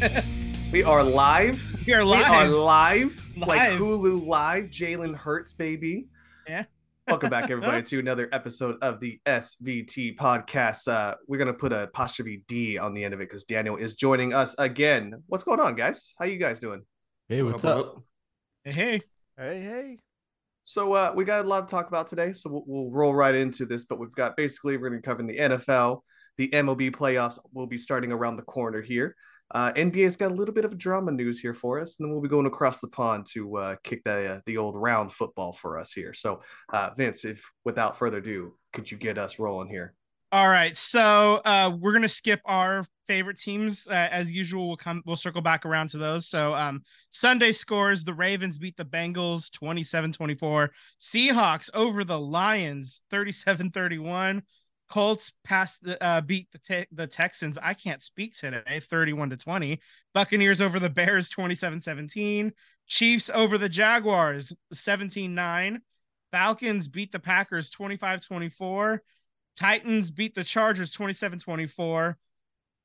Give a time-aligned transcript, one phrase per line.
[0.72, 1.84] we are live.
[1.86, 2.20] We are live.
[2.20, 3.48] We are live, Live.
[3.48, 4.64] like Hulu Live.
[4.64, 6.06] Jalen Hurts, baby.
[6.48, 6.64] Yeah.
[7.06, 10.88] Welcome back, everybody, to another episode of the SVT podcast.
[10.88, 13.92] Uh, we're gonna put a apostrophe D on the end of it because Daniel is
[13.92, 15.22] joining us again.
[15.26, 16.14] What's going on, guys?
[16.18, 16.82] How you guys doing?
[17.28, 18.02] Hey, what's up?
[18.64, 19.02] Hey, hey.
[19.36, 19.98] Hey, hey.
[20.64, 23.34] So uh, we got a lot to talk about today, so we'll, we'll roll right
[23.34, 23.84] into this.
[23.84, 26.00] But we've got basically we're going to cover the NFL,
[26.38, 29.14] the MLB playoffs will be starting around the corner here.
[29.52, 32.22] Uh, NBA's got a little bit of drama news here for us, and then we'll
[32.22, 35.78] be going across the pond to uh, kick the uh, the old round football for
[35.78, 36.14] us here.
[36.14, 36.40] So,
[36.72, 39.94] uh, Vince, if without further ado, could you get us rolling here?
[40.32, 44.68] All right, so uh, we're gonna skip our favorite teams uh, as usual.
[44.68, 46.28] We'll come, we'll circle back around to those.
[46.28, 50.68] So, um, Sunday scores: the Ravens beat the Bengals 27-24.
[51.00, 54.42] Seahawks over the Lions 37-31.
[54.90, 57.56] Colts passed the uh, beat the te- the Texans.
[57.62, 59.80] I can't speak today 31 to 20.
[60.12, 62.50] Buccaneers over the Bears 27-17.
[62.88, 65.78] Chiefs over the Jaguars 17-9.
[66.32, 68.98] Falcons beat the Packers 25-24.
[69.56, 72.16] Titans beat the Chargers 27-24.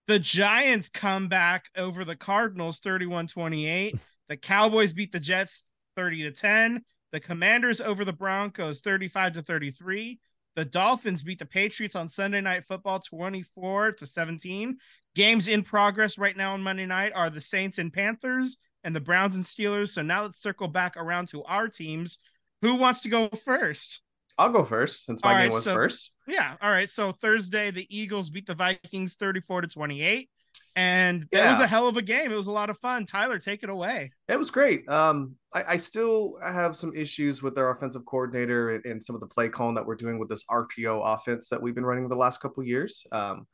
[0.07, 3.99] The Giants come back over the Cardinals 31-28.
[4.27, 5.63] The Cowboys beat the Jets
[5.95, 6.83] 30 to 10.
[7.11, 10.19] The Commanders over the Broncos 35 to 33.
[10.55, 14.77] The Dolphins beat the Patriots on Sunday Night Football 24 to 17.
[15.13, 19.01] Games in progress right now on Monday night are the Saints and Panthers and the
[19.01, 19.89] Browns and Steelers.
[19.89, 22.19] So now let's circle back around to our teams.
[22.61, 24.01] Who wants to go first?
[24.37, 26.11] I'll go first since my All game right, was so- first.
[26.27, 26.55] Yeah.
[26.61, 26.89] All right.
[26.89, 30.29] So Thursday, the Eagles beat the Vikings 34 to 28.
[30.75, 32.31] And it was a hell of a game.
[32.31, 33.05] It was a lot of fun.
[33.05, 34.11] Tyler, take it away.
[34.27, 34.87] It was great.
[34.89, 39.21] Um, I, I still have some issues with their offensive coordinator and, and some of
[39.21, 42.15] the play calling that we're doing with this RPO offense that we've been running the
[42.17, 43.07] last couple of years.
[43.13, 43.47] Um,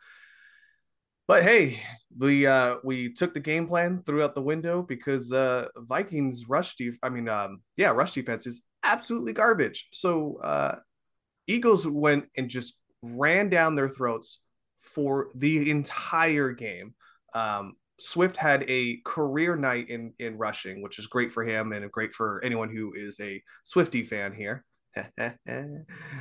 [1.27, 1.79] but hey,
[2.17, 6.97] we uh, we took the game plan throughout the window because uh, Vikings rush def-
[7.03, 9.87] I mean, um, yeah, rush defense is absolutely garbage.
[9.93, 10.77] So uh,
[11.47, 14.39] Eagles went and just ran down their throats
[14.79, 16.95] for the entire game.
[17.33, 21.91] Um, Swift had a career night in in rushing, which is great for him and
[21.91, 24.65] great for anyone who is a Swifty fan here.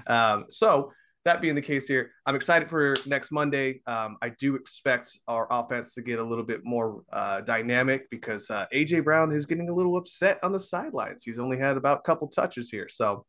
[0.06, 0.92] um, so
[1.24, 3.80] that being the case here, I'm excited for next Monday.
[3.86, 8.50] Um, I do expect our offense to get a little bit more uh, dynamic because
[8.50, 11.22] uh, AJ Brown is getting a little upset on the sidelines.
[11.24, 13.26] He's only had about a couple touches here, so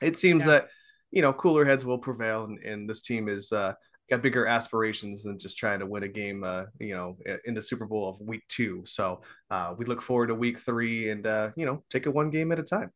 [0.00, 0.52] it seems Yeah.
[0.52, 0.68] that
[1.10, 3.74] you know cooler heads will prevail, and, and this team is uh,
[4.12, 7.62] got bigger aspirations than just trying to win a game, uh, you know, in the
[7.62, 8.82] Super Bowl of Week Two.
[8.84, 12.30] So uh, we look forward to Week Three, and uh, you know, take it one
[12.30, 12.90] game at a time.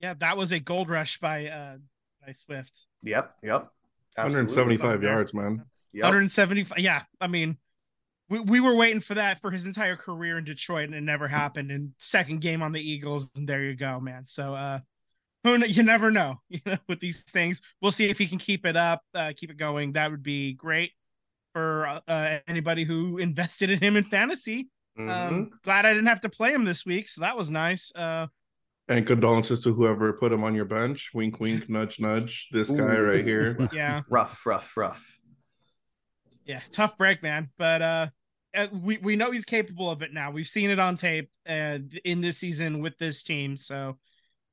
[0.00, 1.76] Yeah, that was a gold rush by uh
[2.24, 2.72] by Swift.
[3.02, 3.70] Yep, yep.
[4.18, 4.56] Absolutely.
[4.56, 5.64] 175 yards, man.
[5.92, 6.04] Yep.
[6.04, 6.78] 175.
[6.78, 7.56] Yeah, I mean,
[8.28, 11.28] we, we were waiting for that for his entire career in Detroit, and it never
[11.28, 11.70] happened.
[11.70, 14.26] And second game on the Eagles, and there you go, man.
[14.26, 14.80] So, uh,
[15.46, 17.62] who you never know, you know, with these things.
[17.80, 19.92] We'll see if he can keep it up, uh, keep it going.
[19.92, 20.92] That would be great
[21.52, 24.68] for uh, anybody who invested in him in fantasy.
[24.98, 25.10] Mhm.
[25.10, 27.92] Um, glad I didn't have to play him this week, so that was nice.
[27.94, 28.26] Uh,
[28.88, 31.10] And condolences to whoever put him on your bench.
[31.12, 32.48] Wink, wink, nudge, nudge.
[32.52, 33.56] This guy right here.
[33.72, 34.02] yeah.
[34.08, 35.18] rough, rough, rough.
[36.44, 37.50] Yeah, tough break, man.
[37.58, 38.06] But uh,
[38.56, 40.30] uh, we we know he's capable of it now.
[40.30, 43.56] We've seen it on tape uh, in this season with this team.
[43.56, 43.98] So,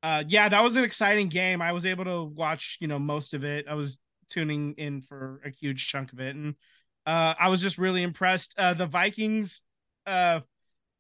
[0.03, 1.61] uh, yeah, that was an exciting game.
[1.61, 3.65] I was able to watch, you know, most of it.
[3.69, 3.97] I was
[4.29, 6.55] tuning in for a huge chunk of it, and
[7.05, 8.53] uh, I was just really impressed.
[8.57, 9.63] Uh, the Vikings,
[10.05, 10.41] uh,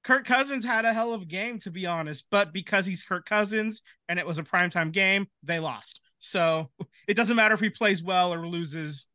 [0.03, 2.25] Kirk Cousins had a hell of a game, to be honest.
[2.29, 6.01] But because he's Kirk Cousins and it was a primetime game, they lost.
[6.19, 6.69] So
[7.07, 9.07] it doesn't matter if he plays well or loses.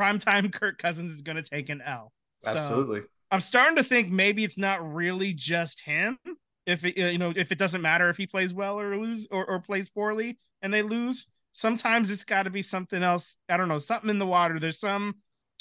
[0.00, 2.12] Primetime Kirk Cousins is going to take an L.
[2.42, 3.02] So Absolutely.
[3.30, 6.18] I'm starting to think maybe it's not really just him.
[6.68, 9.44] If it, you know, if it doesn't matter if he plays well or lose or,
[9.46, 13.38] or plays poorly and they lose, sometimes it's got to be something else.
[13.48, 14.60] I don't know, something in the water.
[14.60, 15.16] There's some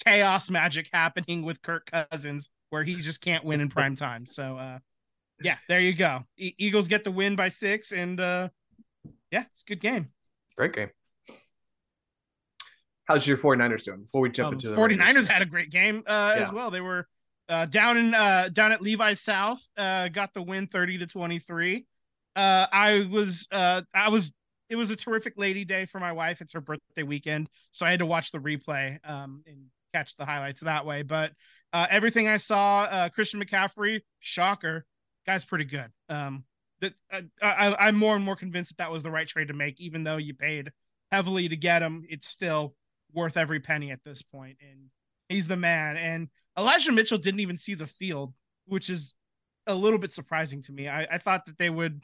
[0.06, 4.26] chaos magic happening with Kirk Cousins where he just can't win in prime time.
[4.26, 4.80] So, uh,
[5.42, 6.26] yeah, there you go.
[6.38, 8.50] E- Eagles get the win by six, and uh,
[9.32, 10.10] yeah, it's a good game.
[10.58, 10.90] Great game.
[13.06, 15.28] How's your 49ers doing before we jump Um, into the 49ers Raiders?
[15.28, 16.70] had a great game uh, as well.
[16.72, 17.08] They were
[17.50, 21.86] uh, down in uh, down at Levi South, uh, got the win 30 to 23.
[22.36, 24.32] Uh, I was uh, I was
[24.70, 26.42] it was a terrific lady day for my wife.
[26.42, 30.26] It's her birthday weekend, so I had to watch the replay um, and catch the
[30.26, 31.04] highlights that way.
[31.04, 31.32] But
[31.74, 34.86] uh, everything I saw, Christian McCaffrey, shocker,
[35.26, 35.92] guy's pretty good.
[36.10, 36.44] Um,
[36.82, 36.94] that
[37.42, 40.04] I, I'm more and more convinced that that was the right trade to make, even
[40.04, 40.72] though you paid
[41.12, 42.06] heavily to get him.
[42.10, 42.76] It's still
[43.14, 44.58] worth every penny at this point.
[44.62, 44.92] And
[45.30, 45.98] He's the man.
[45.98, 48.34] And Elijah Mitchell didn't even see the field,
[48.66, 49.14] which is
[49.68, 50.88] a little bit surprising to me.
[50.88, 52.04] I, I thought that they would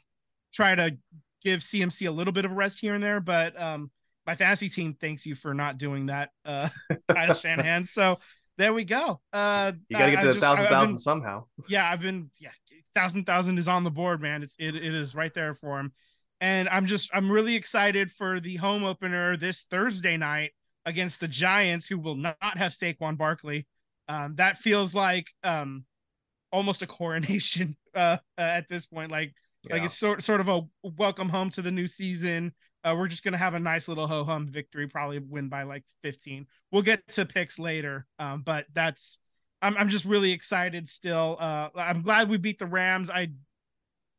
[0.52, 0.96] try to
[1.42, 3.90] give CMC a little bit of a rest here and there, but um,
[4.26, 6.68] my fantasy team thanks you for not doing that, uh,
[7.08, 7.84] Kyle Shanahan.
[7.84, 8.18] So
[8.56, 9.20] there we go.
[9.32, 11.44] Uh, you gotta get to a thousand thousand somehow.
[11.68, 12.50] Yeah, I've been yeah,
[12.94, 14.42] thousand thousand is on the board, man.
[14.42, 15.92] It's it, it is right there for him,
[16.40, 20.52] and I'm just I'm really excited for the home opener this Thursday night
[20.86, 23.66] against the Giants, who will not have Saquon Barkley.
[24.08, 25.84] Um, that feels like um
[26.52, 29.10] almost a coronation uh, at this point.
[29.10, 29.34] Like
[29.66, 29.74] yeah.
[29.74, 32.52] like it's sort sort of a welcome home to the new season.
[32.84, 35.84] Uh, we're just gonna have a nice little ho hum victory, probably win by like
[36.02, 36.46] 15.
[36.70, 39.18] We'll get to picks later, um, but that's
[39.60, 41.36] I'm I'm just really excited still.
[41.40, 43.10] Uh, I'm glad we beat the Rams.
[43.10, 43.28] I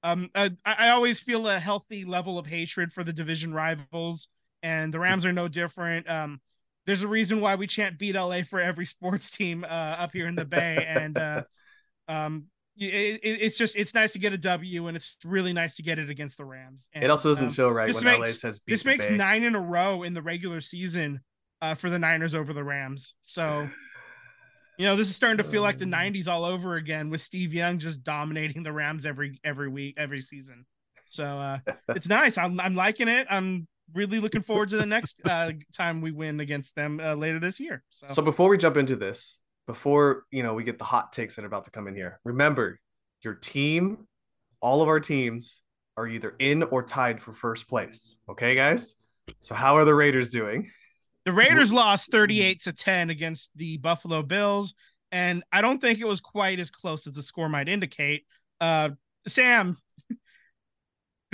[0.03, 4.27] um I, I always feel a healthy level of hatred for the division rivals,
[4.63, 6.09] and the Rams are no different.
[6.09, 6.41] Um,
[6.85, 10.27] there's a reason why we chant beat LA for every sports team uh, up here
[10.27, 11.43] in the Bay, and uh,
[12.07, 12.45] um,
[12.77, 15.83] it, it, it's just it's nice to get a W, and it's really nice to
[15.83, 16.89] get it against the Rams.
[16.93, 18.73] And, it also doesn't um, feel right when makes, LA says beat.
[18.73, 21.21] this makes nine in a row in the regular season
[21.61, 23.13] uh, for the Niners over the Rams.
[23.21, 23.69] So.
[24.77, 27.53] You know, this is starting to feel like the '90s all over again, with Steve
[27.53, 30.65] Young just dominating the Rams every every week, every season.
[31.05, 31.59] So uh,
[31.95, 32.37] it's nice.
[32.37, 33.25] I'm I'm liking it.
[33.29, 37.39] I'm really looking forward to the next uh, time we win against them uh, later
[37.39, 37.83] this year.
[37.89, 38.07] So.
[38.07, 41.43] so before we jump into this, before you know we get the hot takes that
[41.43, 42.79] are about to come in here remember
[43.21, 44.07] your team
[44.61, 45.61] all of our teams
[45.97, 48.95] are either in or tied for first place okay guys
[49.41, 50.69] so how are the raiders doing
[51.25, 54.75] the raiders lost 38 to 10 against the buffalo bills
[55.11, 58.25] and i don't think it was quite as close as the score might indicate
[58.61, 58.89] uh
[59.27, 59.77] sam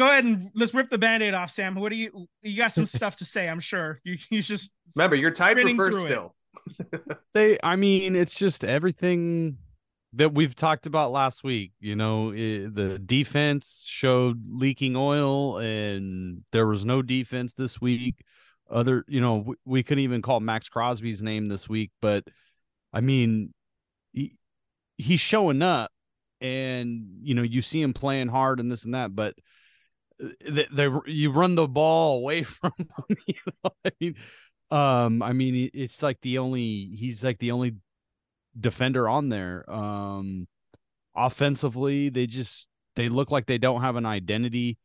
[0.01, 2.86] go ahead and let's rip the band-aid off sam what do you you got some
[2.86, 6.36] stuff to say i'm sure you, you just remember you're tied for first still
[7.33, 9.57] they, I mean, it's just everything
[10.13, 11.71] that we've talked about last week.
[11.80, 18.24] You know, it, the defense showed leaking oil, and there was no defense this week.
[18.69, 22.24] Other, you know, we, we couldn't even call Maxx Crosby's name this week, but
[22.94, 23.53] I mean,
[24.13, 24.38] he,
[24.98, 25.92] he's showing up,
[26.39, 29.36] and you know, you see him playing hard and this and that, but
[30.50, 33.18] they, they you run the ball away from him.
[33.25, 34.15] You know, I mean,
[34.69, 37.75] um, I mean, it's like the only he's like the only
[38.59, 39.69] defender on there.
[39.71, 40.47] Um,
[41.15, 44.77] offensively, they just they look like they don't have an identity.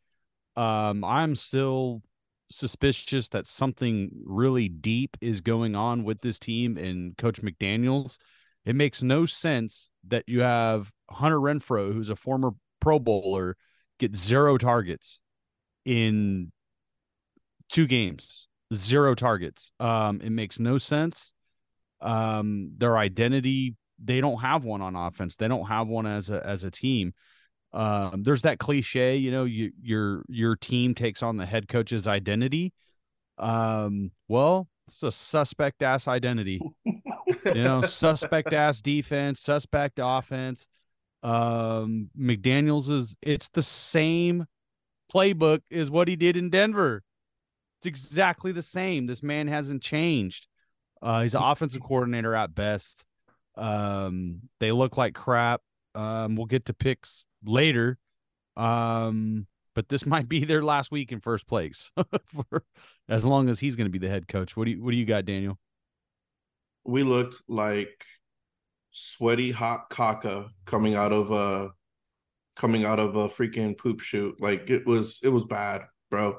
[0.56, 2.02] Um, I'm still
[2.50, 8.18] suspicious that something really deep is going on with this team and Coach McDaniels.
[8.64, 13.56] It makes no sense that you have Hunter Renfrow, who's a former Pro Bowler,
[13.98, 15.20] get zero targets
[15.86, 16.52] in
[17.70, 19.72] two games zero targets.
[19.80, 21.32] Um, it makes no sense.
[22.00, 25.36] Um, their identity, they don't have one on offense.
[25.36, 27.14] They don't have one as a as a team.
[27.72, 32.06] Um, there's that cliche, you know, you, your your team takes on the head coach's
[32.06, 32.72] identity.
[33.38, 36.60] Um, well, it's a suspect ass identity.
[36.84, 40.68] you know, suspect ass defense, suspect offense.
[41.22, 44.46] Um, McDaniels is it's the same
[45.12, 47.02] playbook is what he did in Denver.
[47.78, 49.06] It's exactly the same.
[49.06, 50.46] This man hasn't changed.
[51.02, 53.04] Uh, he's an offensive coordinator at best.
[53.56, 55.60] Um, they look like crap.
[55.94, 57.98] Um, we'll get to picks later.
[58.56, 61.90] Um, but this might be their last week in first place
[62.26, 62.64] for
[63.08, 64.56] as long as he's going to be the head coach.
[64.56, 65.58] What do you what do you got, Daniel?
[66.84, 68.04] We looked like
[68.90, 71.70] sweaty hot caca coming out of a
[72.56, 74.40] coming out of a freaking poop shoot.
[74.40, 76.38] Like it was it was bad, bro.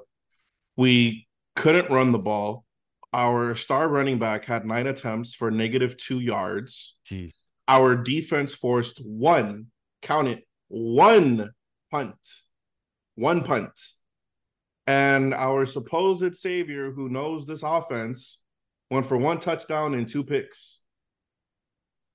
[0.76, 2.66] We couldn't run the ball.
[3.14, 6.98] Our star running back had nine attempts for negative two yards.
[7.10, 7.44] Jeez.
[7.68, 9.68] Our defense forced one,
[10.02, 11.52] count it, one
[11.92, 12.16] punt.
[13.16, 13.72] One punt.
[14.86, 18.42] And our supposed savior who knows this offense
[18.90, 20.82] went for one touchdown and two picks.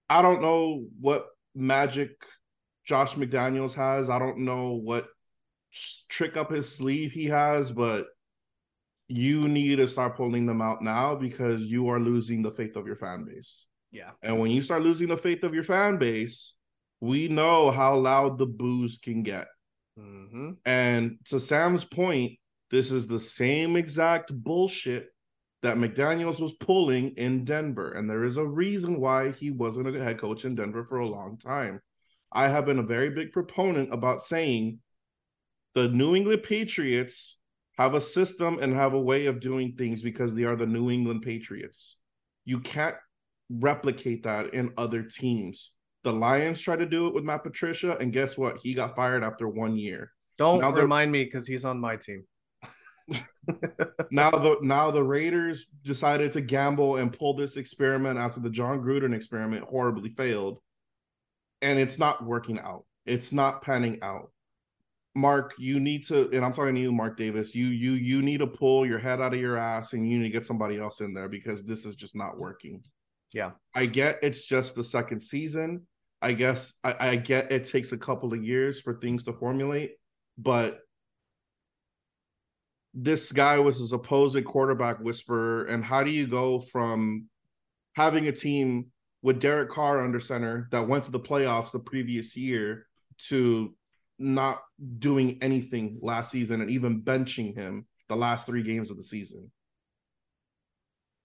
[0.08, 2.10] I don't know what magic
[2.92, 4.10] Josh McDaniels has.
[4.10, 5.06] I don't know what
[6.10, 8.08] trick up his sleeve he has, but
[9.08, 12.86] you need to start pulling them out now because you are losing the faith of
[12.86, 13.64] your fan base.
[13.92, 14.10] Yeah.
[14.22, 16.52] And when you start losing the faith of your fan base,
[17.00, 19.46] we know how loud the boos can get.
[19.98, 20.50] Mm-hmm.
[20.66, 22.32] And to Sam's point,
[22.70, 25.08] this is the same exact bullshit
[25.62, 27.92] that McDaniels was pulling in Denver.
[27.92, 31.08] And there is a reason why he wasn't a head coach in Denver for a
[31.08, 31.80] long time.
[32.34, 34.78] I have been a very big proponent about saying
[35.74, 37.38] the New England Patriots
[37.78, 40.90] have a system and have a way of doing things because they are the New
[40.90, 41.96] England Patriots.
[42.44, 42.96] You can't
[43.50, 45.72] replicate that in other teams.
[46.04, 48.58] The Lions tried to do it with Matt Patricia, and guess what?
[48.58, 50.12] He got fired after one year.
[50.36, 52.24] Don't Now remind me because he's on my team.
[54.10, 58.80] now the now the Raiders decided to gamble and pull this experiment after the Jon
[58.80, 60.58] Gruden experiment horribly failed,
[61.62, 62.84] and it's not working out.
[63.06, 64.30] It's not panning out.
[65.14, 67.54] Mark, you need to, and I'm talking to you, Mark Davis.
[67.54, 70.24] You you you need to pull your head out of your ass and you need
[70.24, 72.82] to get somebody else in there because this is just not working.
[73.32, 73.52] Yeah.
[73.74, 75.86] I get it's just the second season.
[76.22, 79.92] I guess I, I get it takes a couple of years for things to formulate,
[80.38, 80.80] but
[82.94, 85.64] this guy was a supposed quarterback whisperer.
[85.64, 87.28] And how do you go from
[87.94, 88.86] having a team
[89.22, 92.86] with Derek Carr under center that went to the playoffs the previous year
[93.28, 93.74] to
[94.18, 94.62] not
[94.98, 99.50] doing anything last season and even benching him the last three games of the season?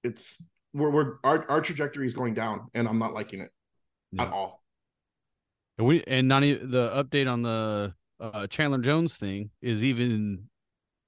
[0.03, 0.41] It's
[0.73, 3.49] we're, we're our, our trajectory is going down and I'm not liking it
[4.19, 4.63] at all.
[5.77, 10.49] And we and not even the update on the uh, Chandler Jones thing is even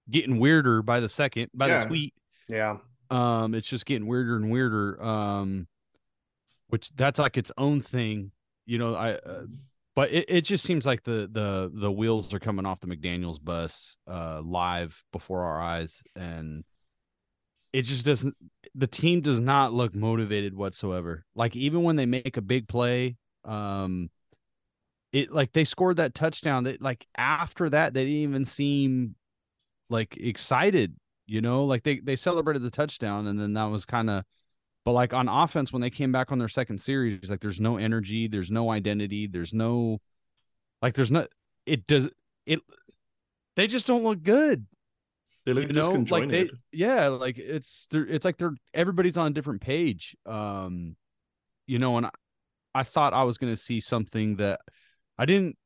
[0.09, 1.81] getting weirder by the second by Yeah.
[1.81, 2.13] the tweet.
[2.47, 2.77] Yeah.
[3.11, 5.01] Um, it's just getting weirder and weirder.
[5.01, 5.67] Um,
[6.69, 8.31] which that's like its own thing,
[8.65, 8.95] you know.
[8.95, 9.43] I, uh,
[9.95, 13.39] but it, it just seems like the the the wheels are coming off the McDaniel's
[13.39, 16.63] bus, uh, live before our eyes, and
[17.73, 18.35] it just doesn't.
[18.75, 21.25] The team does not look motivated whatsoever.
[21.35, 24.09] Like even when they make a big play, um,
[25.11, 26.63] it like they scored that touchdown.
[26.63, 29.15] That like after that, they didn't even seem
[29.89, 30.95] like excited
[31.29, 34.23] you know like they they celebrated the touchdown and then that was kind of
[34.85, 37.77] but like on offense when they came back on their second series like there's no
[37.77, 39.99] energy there's no identity there's no
[40.81, 41.27] like there's no
[41.65, 42.09] it does
[42.45, 42.61] it
[43.55, 44.65] they just don't look good.
[45.45, 49.27] They look you know like they yeah like it's they're it's like they're everybody's on
[49.27, 50.95] a different page um
[51.67, 52.09] you know and I,
[52.75, 54.61] I thought I was going to see something that
[55.17, 55.57] I didn't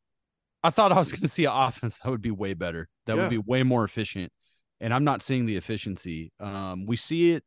[0.63, 3.15] I thought I was going to see an offense that would be way better that
[3.15, 3.23] Yeah.
[3.23, 4.31] would be way more efficient
[4.79, 6.31] and I'm not seeing the efficiency.
[6.39, 7.43] Um we see it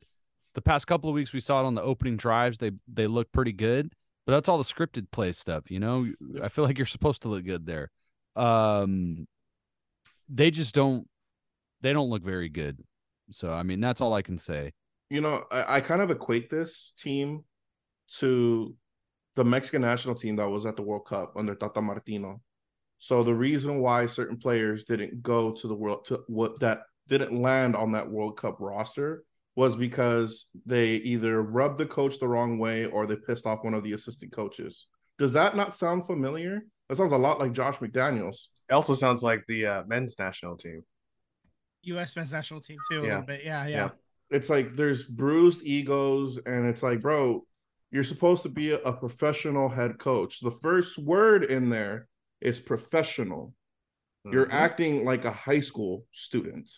[0.57, 3.31] the past couple of weeks we saw it on the opening drives they they look
[3.31, 3.93] pretty good
[4.25, 6.11] but that's all the scripted play stuff you know?
[6.43, 7.91] I feel like you're supposed to look good there.
[8.35, 9.29] Um
[10.29, 11.07] they just don't
[11.83, 12.83] they don't look very good.
[13.31, 14.73] So I mean that's all I can say.
[15.11, 17.45] You know, I, I kind of equate this team
[18.19, 18.75] to
[19.37, 22.41] the Mexican national team that was at the World Cup under Tata Martino.
[22.99, 27.41] So the reason why certain players didn't go to the world to what that didn't
[27.41, 29.23] land on that World Cup roster
[29.57, 33.75] was because they either rubbed the coach the wrong way or they pissed off one
[33.75, 34.87] of the assistant coaches.
[35.19, 36.63] Does that not sound familiar?
[36.89, 38.47] That sounds a lot like Josh McDaniels.
[38.69, 40.83] It also sounds like the uh, men's national team.
[41.83, 42.15] U.S.
[42.17, 43.01] men's national team too.
[43.01, 43.09] A Yeah.
[43.11, 43.43] little bit.
[43.45, 43.77] Yeah, yeah.
[43.77, 43.89] Yeah.
[44.31, 47.47] it's like there's bruised egos and it's like bro
[47.93, 52.09] you're supposed to be a, a professional head coach the first word in there
[52.41, 53.55] is professional
[54.33, 54.53] you're Mhm.
[54.53, 56.69] acting like a high school student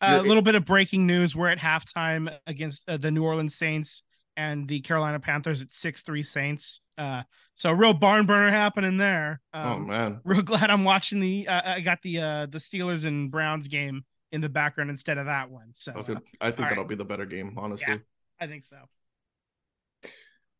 [0.00, 1.34] Uh, a little bit of breaking news.
[1.34, 4.02] We're at halftime against uh, the New Orleans Saints
[4.36, 6.80] and the Carolina Panthers at six three Saints.
[6.98, 7.22] Uh,
[7.54, 9.40] so a real barn burner happening there.
[9.54, 11.48] oh Um, man real glad I'm watching the.
[11.48, 15.26] Uh, I got the uh, the Steelers and Browns game in the background instead of
[15.26, 15.70] that one.
[15.74, 16.88] So I, was uh, gonna- I think that'll right.
[16.88, 18.00] be the better game honestly
[18.40, 18.76] I think so.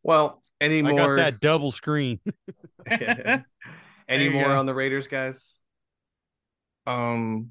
[0.03, 1.17] Well, any I more?
[1.17, 2.21] got that double screen
[4.09, 4.59] any more go.
[4.59, 5.59] on the Raiders, guys?
[6.87, 7.51] um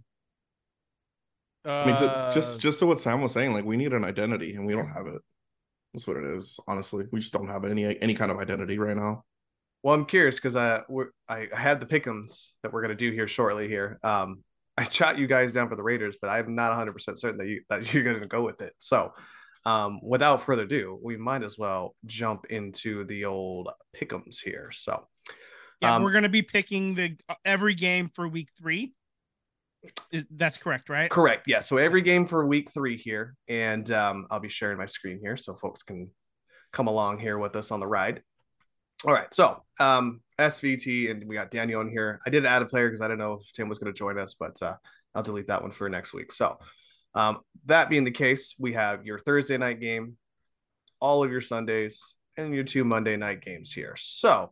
[1.65, 4.03] i mean to, Uh, just just to what sam was saying like we need an
[4.05, 5.21] identity and we don't have it
[5.93, 8.97] that's what it is honestly we just don't have any any kind of identity right
[8.97, 9.23] now
[9.83, 13.11] Well, I'm curious because I we're, I I had the pickums that we're gonna do
[13.11, 13.67] here shortly.
[13.67, 14.43] Here, um,
[14.77, 17.47] I shot you guys down for the Raiders, but I'm not 100 percent certain that
[17.47, 18.73] you that you're gonna go with it.
[18.79, 19.13] So,
[19.63, 24.69] um, without further ado, we might as well jump into the old pickums here.
[24.73, 25.07] So,
[25.81, 28.93] Yeah, Um, we're gonna be picking the uh, every game for week three.
[30.11, 31.09] Is that's correct, right?
[31.09, 31.59] correct, yeah.
[31.59, 35.37] So every game for week three here, and um, I'll be sharing my screen here
[35.37, 36.09] so folks can
[36.71, 38.21] come along here with us on the ride.
[39.05, 42.19] All right, so um, SVT, and we got Daniel in here.
[42.25, 44.17] I did add a player because I didn't know if Tim was going to join
[44.17, 44.75] us, but uh,
[45.13, 46.31] I'll delete that one for next week.
[46.31, 46.57] So,
[47.13, 50.17] um, that being the case, we have your Thursday night game,
[50.99, 53.95] all of your Sundays, and your two Monday night games here.
[53.97, 54.51] So,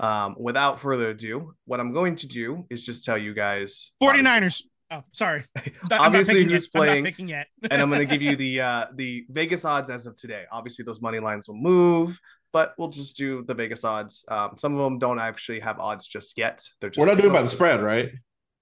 [0.00, 4.62] um, without further ado, what I'm going to do is just tell you guys 49ers.
[4.90, 5.44] Oh, sorry.
[5.56, 6.80] I'm not Obviously, picking who's yet.
[6.80, 7.46] I'm not playing, yet.
[7.70, 10.44] and I'm going to give you the uh, the Vegas odds as of today.
[10.50, 12.18] Obviously, those money lines will move,
[12.52, 14.24] but we'll just do the Vegas odds.
[14.28, 16.64] Um, some of them don't actually have odds just yet.
[16.80, 18.10] They're just we're not doing by the spread right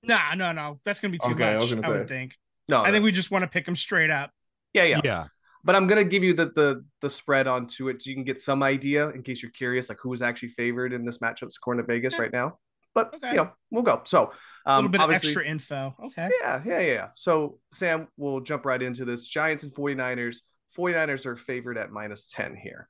[0.02, 0.81] Nah, no, no.
[0.85, 1.62] That's gonna be too Okay, I much.
[1.62, 2.14] was I, gonna would say.
[2.14, 2.37] think.
[2.69, 2.93] No, I no.
[2.93, 4.31] think we just want to pick them straight up.
[4.73, 5.25] yeah, yeah, yeah
[5.66, 8.38] but I'm gonna give you the the the spread onto it so you can get
[8.38, 11.82] some idea in case you're curious, like who is actually favored in this matchup according
[11.85, 12.23] to Vegas Okay.
[12.23, 12.58] right now.
[12.94, 13.32] But Okay.
[13.32, 14.00] you know, we'll go.
[14.04, 14.32] So
[14.64, 15.94] A um little bit of extra info.
[16.06, 16.30] Okay.
[16.40, 17.08] yeah, yeah, yeah, yeah.
[17.16, 19.26] So Sam, we'll jump right into this.
[19.26, 20.38] Giants and 49ers.
[20.76, 22.88] 49ers are favored at minus 10 here.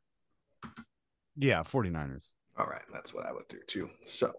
[1.37, 2.27] Yeah, 49ers.
[2.59, 3.91] All right, that's what I would do too.
[4.07, 4.33] So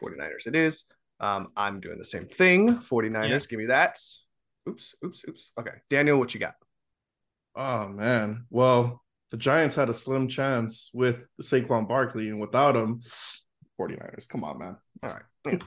[0.00, 0.84] 49ers it is.
[1.20, 2.76] Um, I'm doing the same thing.
[2.78, 3.38] 49ers, Yeah.
[3.48, 3.98] give me that.
[4.68, 5.52] Oops, oops, oops.
[5.58, 5.76] Okay.
[5.90, 6.54] Daniel, what you got?
[7.54, 8.46] Oh man.
[8.50, 13.00] Well, the Giants had a slim chance with Saquon Barkley, and without him,
[13.80, 14.28] 49ers.
[14.28, 14.76] Come on, man.
[15.02, 15.62] All right.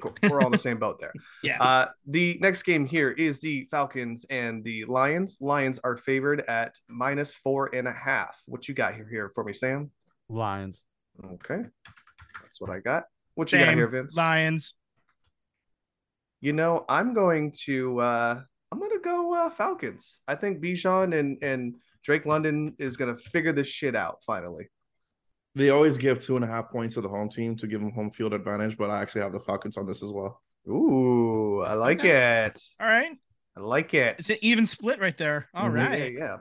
[0.00, 0.14] Cool.
[0.22, 1.12] We're all in the same boat there.
[1.42, 1.62] Yeah.
[1.62, 5.38] Uh, the next game here is the Falcons and the Lions.
[5.40, 8.40] Lions are favored at minus four and a half.
[8.46, 9.90] What you got here, here for me, Sam?
[10.28, 10.84] Lions.
[11.34, 11.62] Okay.
[12.42, 13.04] That's what I got.
[13.34, 14.16] What you got here, Vince?
[14.16, 14.74] Lions.
[16.40, 18.40] You know, I'm going to uh
[18.70, 20.20] I'm gonna go uh Falcons.
[20.28, 24.68] I think Bijan and and Drake London is gonna figure this shit out finally.
[25.54, 27.90] They always give two and a half points to the home team to give them
[27.92, 30.42] home field advantage, but I actually have the Falcons on this as well.
[30.68, 32.44] Ooh, I like Okay.
[32.46, 32.62] it.
[32.78, 33.12] All right.
[33.56, 34.16] I like it.
[34.20, 35.48] It's an even split right there.
[35.54, 35.76] All Mhm.
[35.76, 36.12] Yeah, right.
[36.12, 36.36] Yeah, yeah.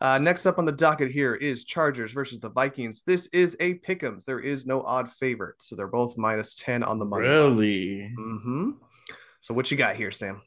[0.00, 3.02] Uh, next up on the docket here is Chargers versus the Vikings.
[3.02, 4.24] This is a pick'ems.
[4.24, 7.28] There is no odd favorite, so they're both minus ten on the money.
[7.28, 8.12] Really?
[8.18, 8.70] Mm-hmm.
[9.42, 10.42] So what you got here, Sam?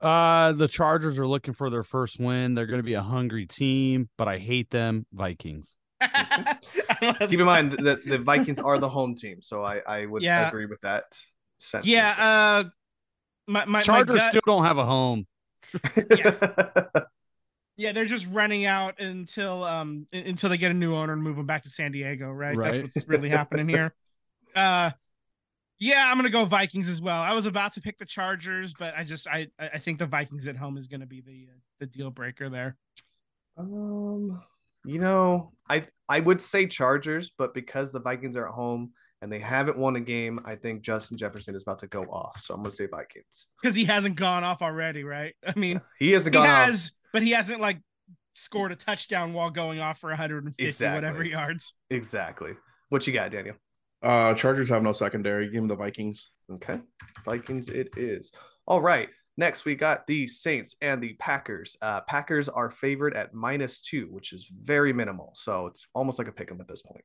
[0.00, 2.54] Uh, the Chargers are looking for their first win.
[2.54, 5.04] They're going to be a hungry team, but I hate them.
[5.12, 5.76] Vikings.
[6.00, 10.48] Keep in mind that the Vikings are the home team, so I I would Yeah.
[10.48, 11.18] agree with that.
[11.58, 11.92] sentiment.
[11.94, 12.14] yeah.
[12.18, 12.64] Uh,
[13.46, 15.26] my, my, my Chargers gut- still don't have a home.
[16.16, 16.84] yeah,
[17.76, 21.36] yeah, they're just running out until um until they get a new owner and move
[21.36, 22.56] them back to San Diego, right?
[22.56, 22.72] Right.
[22.80, 23.94] That's what's really happening here.
[24.56, 24.90] Uh
[25.80, 27.20] yeah, I'm gonna go Vikings as well.
[27.20, 30.46] I was about to pick the Chargers, but I just I I think the Vikings
[30.46, 32.76] at home is gonna be the uh, the deal breaker there.
[33.56, 34.40] Um,
[34.84, 39.30] you know, I I would say Chargers, but because the Vikings are at home and
[39.30, 42.40] they haven't won a game, I think Justin Jefferson is about to go off.
[42.40, 43.46] So I'm gonna say Vikings.
[43.60, 45.34] Because he hasn't gone off already, right?
[45.46, 46.66] I mean, He hasn't he gone off.
[46.66, 47.80] has, but he hasn't like
[48.34, 50.94] scored a touchdown while going off for 150 Exactly.
[50.96, 51.74] whatever yards.
[51.90, 52.52] Exactly.
[52.88, 53.56] What you got, Daniel?
[54.02, 55.46] Uh, Chargers have no secondary.
[55.46, 56.30] Give them the Vikings.
[56.50, 56.80] Okay.
[57.24, 58.32] Vikings it is.
[58.66, 59.08] All right.
[59.36, 61.76] Next, we got the Saints and the Packers.
[61.80, 65.32] Uh, Packers are favored at minus two, which is very minimal.
[65.34, 67.04] So it's almost like a pick 'em at this point.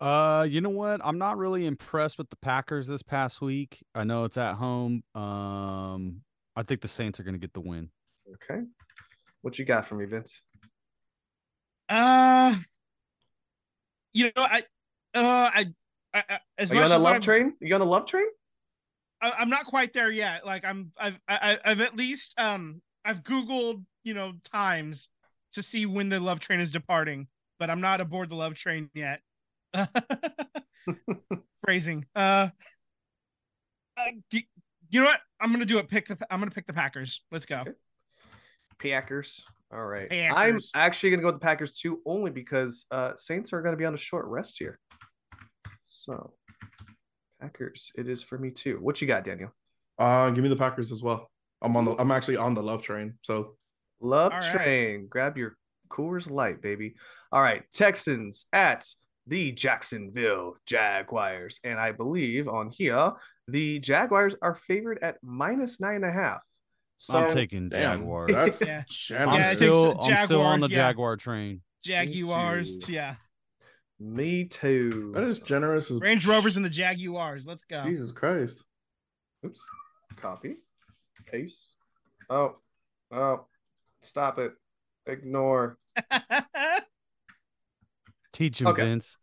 [0.00, 1.00] Uh, you know what?
[1.04, 3.84] I'm not really impressed with the Packers this past week.
[3.94, 5.02] I know it's at home.
[5.14, 6.22] Um,
[6.56, 7.90] I think the Saints are going to get the win.
[8.34, 8.62] Okay.
[9.42, 10.42] What you got for me, Vince?
[11.88, 12.56] Uh
[14.12, 14.64] you know, I
[15.14, 15.66] uh I,
[16.14, 17.54] I, I as Are you much on a as love I'm- train?
[17.60, 18.26] You on a love train?
[19.22, 20.46] I, I'm not quite there yet.
[20.46, 25.08] Like I'm, I've, I, I've at least, um, I've Googled, you know, times
[25.52, 27.26] to see when the love train is departing,
[27.58, 29.20] but I'm not aboard the love train yet.
[31.64, 32.06] Phrasing.
[32.14, 32.48] Uh,
[33.96, 34.40] uh, do-
[34.90, 35.20] you know what?
[35.40, 35.88] I'm gonna do it.
[35.88, 36.18] Pick the.
[36.30, 37.20] I'm gonna pick the Packers.
[37.30, 37.60] Let's go.
[37.60, 37.70] Okay.
[38.78, 39.44] Packers.
[39.72, 40.08] All right.
[40.10, 40.70] Packers.
[40.74, 43.84] I'm actually gonna go with the Packers too, only because uh Saints are gonna be
[43.84, 44.80] on a short rest here.
[45.90, 46.32] So
[47.40, 48.78] Packers, it is for me too.
[48.80, 49.50] What you got, Daniel?
[49.98, 51.30] Uh, give me the Packers as well.
[51.62, 51.94] I'm on the.
[51.98, 53.14] I'm actually on the love train.
[53.22, 53.56] So
[54.00, 54.50] Love All right.
[54.50, 55.06] train.
[55.10, 55.56] Grab your
[55.90, 56.94] Coors Light, baby.
[57.32, 58.86] All right, Texans at
[59.26, 63.12] the Jacksonville Jaguars, and I believe on here
[63.48, 66.40] the Jaguars are favored at minus nine and a half.
[66.98, 68.32] So I'm taking damn, Jaguars.
[68.34, 68.84] That's Yeah.
[68.88, 69.28] generous.
[69.28, 70.12] I'm Yeah, still, so.
[70.12, 70.76] I'm still on the yeah.
[70.76, 71.62] Jaguar train.
[71.82, 72.88] Jaguars.
[72.88, 73.16] Yeah.
[74.00, 75.12] Me too.
[75.14, 75.90] that is generous.
[75.90, 77.46] as- Range Rovers and the Jaguars.
[77.46, 77.84] Let's go.
[77.84, 78.64] Jesus Christ.
[79.44, 79.62] Oops.
[80.16, 80.56] Copy.
[81.30, 81.68] Paste.
[82.28, 82.56] Oh.
[83.12, 83.46] Oh.
[84.00, 84.52] Stop it.
[85.06, 85.78] Ignore.
[88.32, 88.82] Teach him, Okay.
[88.84, 89.18] Vince.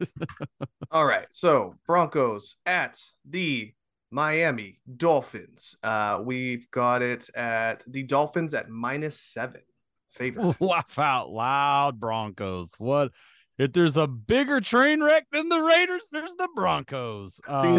[0.90, 1.26] All right.
[1.30, 3.72] So Broncos at the
[4.10, 5.76] Miami Dolphins.
[5.82, 9.60] Uh, we've got it at the Dolphins at minus seven.
[10.10, 10.56] Favorite.
[10.60, 12.70] Laugh out loud, Broncos.
[12.78, 13.10] What?
[13.58, 17.40] if there's a bigger train wreck than the Raiders, there's the Broncos.
[17.48, 17.76] Um,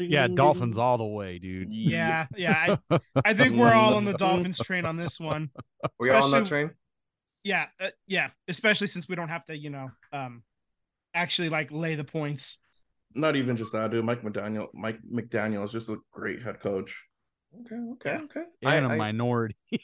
[0.00, 1.72] yeah, Dolphins all the way, dude.
[1.72, 2.76] Yeah, yeah.
[2.90, 5.50] I, I, think we're all on the Dolphins train on this one.
[5.98, 6.70] We all on that train.
[7.42, 8.30] Yeah, uh, yeah.
[8.48, 10.42] Especially since we don't have to, you know, um,
[11.12, 12.58] actually like lay the points.
[13.14, 14.04] Not even just that, dude.
[14.04, 14.68] Mike McDaniel.
[14.72, 16.96] Mike McDaniel is just a great head coach.
[17.60, 18.46] Okay, okay, okay.
[18.62, 19.56] And I, a I, minority.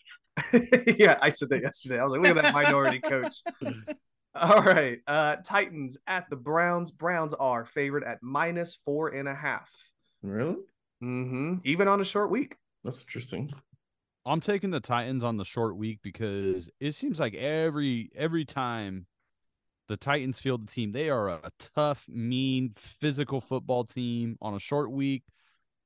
[0.99, 1.99] yeah, I said that yesterday.
[1.99, 3.35] I was like, look at that minority coach.
[4.35, 4.99] All right.
[5.07, 6.91] Uh Titans at the Browns.
[6.91, 9.73] Browns are favored at minus four and a half.
[10.23, 10.57] Really?
[11.03, 11.57] Mm-hmm.
[11.65, 12.57] Even on a short week.
[12.85, 13.53] That's interesting.
[14.25, 19.07] I'm taking the Titans on the short week because it seems like every every time
[19.89, 24.61] the Titans field the team, they are a tough, mean, physical football team on a
[24.61, 25.25] short week.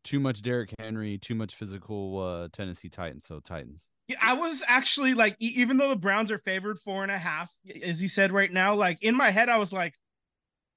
[0.05, 3.27] Too much Derrick Henry, too much physical uh, Tennessee Titans.
[3.27, 3.83] So Titans.
[4.09, 7.19] Yeah, I was actually like, e- even though the Browns are favored four and a
[7.19, 7.51] half,
[7.83, 9.95] as he said right now, like in my head, I was like,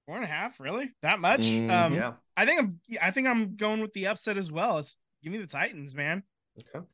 [0.05, 0.91] four and a half, really?
[1.03, 1.41] That much?
[1.41, 2.13] Mm, um, yeah.
[2.35, 4.79] I think I'm, I think I'm going with the upset as well.
[4.79, 6.23] It's give me the Titans, man.
[6.57, 6.85] Okay.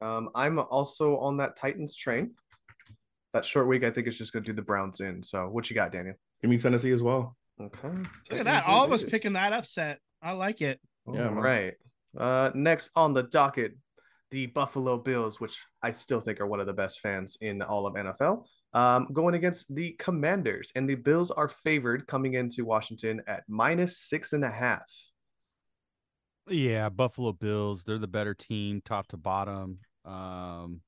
[0.00, 2.32] Um, I'm also on that Titans train.
[3.32, 5.22] That short week, I think it's just going to do the Browns in.
[5.22, 6.14] So, what you got, Daniel?
[6.40, 7.36] Give me Tennessee as well.
[7.60, 7.88] Okay.
[8.30, 8.66] Look at that.
[8.66, 10.00] All of us picking that upset.
[10.22, 10.80] I like it.
[11.12, 11.42] Yeah, All man.
[11.44, 11.74] right.
[12.16, 13.76] Uh, next on the docket,
[14.34, 17.86] the Buffalo Bills, which I still think are one of the best fans in all
[17.86, 23.22] of NFL, um, going against the Commanders, and the Bills are favored coming into Washington
[23.28, 24.92] at minus six and a half.
[26.48, 29.78] Yeah, Buffalo Bills, they're the better team, top to bottom.
[30.04, 30.80] Um,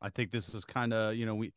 [0.00, 1.52] I think this is kind of, you know, we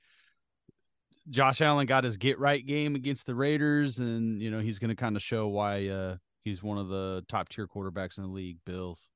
[1.29, 4.95] Josh Allen got his get right game against the Raiders, and you know, he's gonna
[4.95, 8.58] kind of show why uh he's one of the top tier quarterbacks in the league,
[8.65, 9.08] Bills.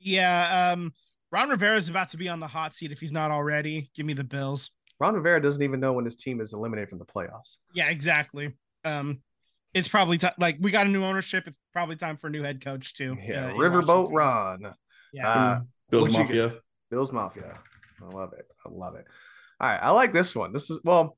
[0.00, 0.72] Yeah.
[0.72, 0.92] Um,
[1.32, 3.90] Ron Rivera is about to be on the hot seat if he's not already.
[3.94, 4.70] Give me the Bills.
[4.98, 7.58] Ron Rivera doesn't even know when his team is eliminated from the playoffs.
[7.74, 8.54] Yeah, exactly.
[8.84, 9.22] Um,
[9.72, 11.44] it's probably ti like we got a new ownership.
[11.46, 13.16] It's probably time for a new head coach too.
[13.22, 14.16] Yeah, uh, Riverboat Washington.
[14.16, 14.74] Ron.
[15.12, 15.28] Yeah.
[15.28, 16.54] Uh, Bills what you Mafia.
[16.90, 17.58] Bills Mafia.
[18.02, 18.46] I love it.
[18.66, 19.06] I love it.
[19.60, 19.80] All right.
[19.80, 20.52] I like this one.
[20.52, 21.16] This is, well,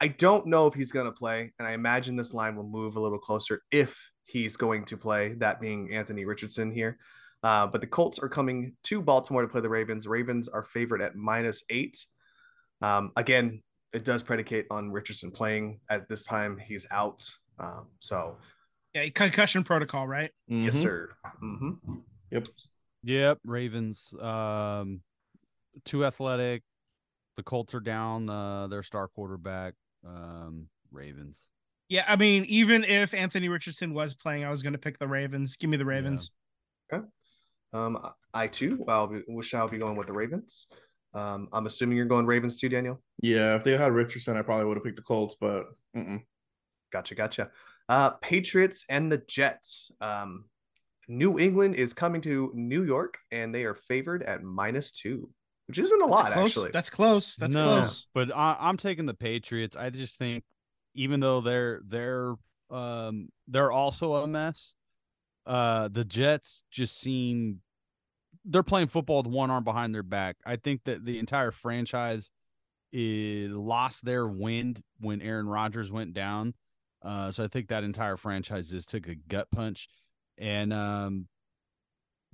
[0.00, 2.96] I don't know if he's going to play, and I imagine this line will move
[2.96, 6.98] a little closer if he's going to play, that being Anthony Richardson here.
[7.42, 10.06] Uh, but the Colts are coming to Baltimore to play the Ravens.
[10.06, 12.04] Ravens are favored at minus eight.
[12.82, 16.58] Um, again, it does predicate on Richardson playing at this time.
[16.58, 17.24] He's out.
[17.58, 18.36] Um, so,
[18.94, 20.30] yeah, concussion protocol, right?
[20.48, 20.80] yes, Mhm.
[20.80, 21.10] sir.
[21.40, 21.70] hmm
[22.30, 22.48] Yep.
[23.04, 24.12] Yep, Ravens.
[24.20, 25.02] Um,
[25.84, 26.62] too athletic.
[27.36, 28.28] The Colts are down.
[28.28, 29.74] Uh, their star quarterback.
[30.04, 31.40] Um, Ravens.
[31.88, 35.08] Yeah, I mean, even if Anthony Richardson was playing, I was going to pick the
[35.08, 35.56] Ravens.
[35.56, 36.30] Give me the Ravens.
[37.72, 37.98] Um,
[38.32, 40.66] I too, I'll be, shall be going with the Ravens.
[41.14, 43.02] Um, I'm assuming you're going Ravens too, Daniel.
[43.22, 46.22] Yeah, if they had Richardson, I probably would have picked the Colts, but mm-mm.
[46.92, 47.50] Gotcha, gotcha.
[47.88, 49.90] Uh, Patriots and the Jets.
[50.00, 50.44] Um,
[51.08, 55.30] New England is coming to New York, and they are favored at minus two,
[55.66, 56.50] which isn't a That's lot close.
[56.50, 56.70] actually.
[56.70, 57.36] That's close.
[57.36, 58.06] That's no, close.
[58.14, 59.76] but I, I'm taking the Patriots.
[59.76, 60.44] I just think,
[60.94, 62.34] even though they're they're
[62.70, 64.74] um they're also a mess,
[65.48, 67.60] uh, the Jets just seem
[68.44, 70.36] they're playing football with one arm behind their back.
[70.46, 72.30] I think that the entire franchise
[72.92, 76.54] is lost their wind when Aaron Rodgers went down.
[77.02, 79.88] Uh, so I think that entire franchise just took a gut punch,
[80.36, 81.28] and um,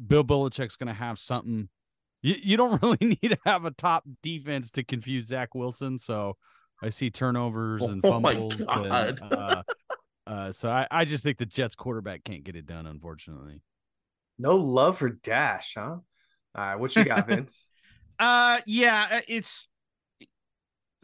[0.05, 1.69] Bill Belichick's going to have something.
[2.23, 5.99] You you don't really need to have a top defense to confuse Zach Wilson.
[5.99, 6.37] So
[6.83, 8.55] I see turnovers and Oh fumbles.
[8.55, 8.87] God.
[9.21, 9.63] and, uh,
[10.27, 13.63] uh, so I, I just think the Jets quarterback can't get it done, unfortunately.
[14.39, 15.83] no love for Dash, huh?
[15.91, 16.03] All
[16.55, 17.67] right, what you got, Vince?
[18.19, 19.69] Uh, yeah, uh, it's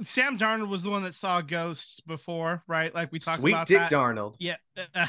[0.02, 2.94] Sam Darnold was the one that saw ghosts before, right?
[2.94, 3.90] Like we talked Sweet about Dick that.
[3.90, 4.37] Darnold.
[4.38, 4.56] Yeah,
[4.94, 5.06] uh,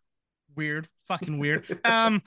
[0.56, 1.78] weird, fucking weird.
[1.84, 2.22] Um,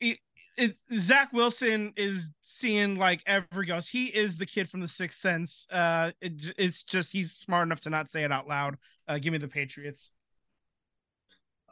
[0.00, 0.18] it,
[0.56, 3.90] it, Zach Wilson is seeing like every ghost.
[3.90, 5.66] He is the kid from the Sixth Sense.
[5.70, 8.76] Uh, it, it's just he's smart enough to not say it out loud.
[9.08, 10.12] Uh, give me the Patriots.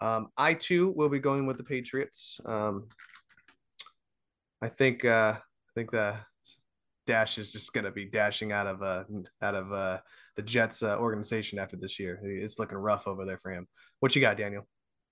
[0.00, 2.40] Um, I too will be going with the Patriots.
[2.44, 2.88] Um,
[4.62, 6.16] I think uh, I think the
[7.06, 9.04] Dash is just gonna be dashing out of uh
[9.40, 9.98] out of uh
[10.36, 12.20] the Jets uh, organization after this year.
[12.22, 13.66] It's looking rough over there for him.
[14.00, 14.66] What you got, Daniel?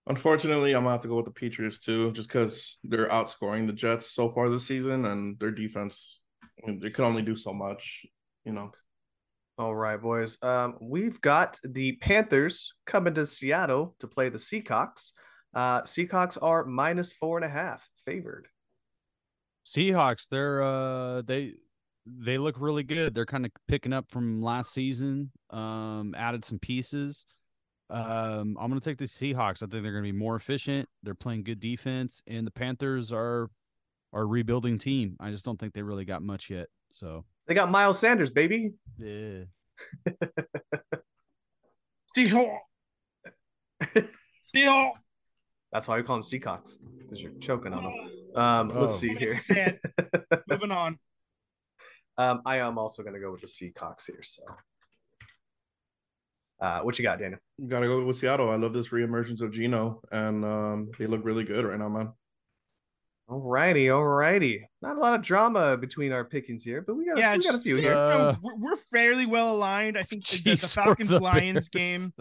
[0.07, 3.73] unfortunately, I'm gonna have to go with the Patriots too, just because they're outscoring the
[3.73, 6.21] Jets so far this season, and their defense
[6.67, 8.07] they can only do so much.
[8.45, 8.73] You know,
[9.59, 10.37] All right, boys.
[10.43, 15.13] Um, we've got the Panthers coming to Seattle to play the Seahawks.
[15.55, 18.49] Uh, Seahawks are minus four and a half favored.
[19.67, 21.55] Seahawks, they're uh they
[22.07, 23.15] they look really good.
[23.15, 25.33] They're kind of picking up from last season.
[25.51, 27.27] Um, added some pieces.
[27.89, 29.63] Um, I'm gonna take the Seahawks.
[29.63, 30.87] I think they're gonna be more efficient.
[31.03, 33.49] They're playing good defense, and the Panthers are
[34.13, 35.17] are rebuilding team.
[35.19, 36.69] I just don't think they really got much yet.
[36.91, 38.73] So They got Miles Sanders, baby.
[38.99, 39.45] yeah.
[42.17, 42.59] Seahawk.
[44.55, 44.93] Seahawk.
[45.73, 47.95] That's why we call them Seahawks because you're choking on them.
[48.35, 48.97] Um, let's Oh.
[48.97, 49.39] see here.
[50.49, 50.99] Moving on.
[52.19, 54.23] um, I am also going to go with the Seahawks here.
[54.23, 54.43] So,
[56.61, 57.39] uh, what you got, Daniel?
[57.59, 58.51] you gotta go with Seattle.
[58.51, 62.13] I love this reemergence of Geno, and um, they look really good right now, man.
[63.29, 64.61] Alrighty, alrighty.
[64.83, 67.55] Not a lot of drama between our pickings here, but we got, Yeah, we got
[67.57, 67.95] a few yeah, here.
[67.95, 69.99] no, Uh, we're, we're fairly well aligned.
[69.99, 71.69] I think the, the Falcons the Lions Bears?
[71.71, 72.13] game,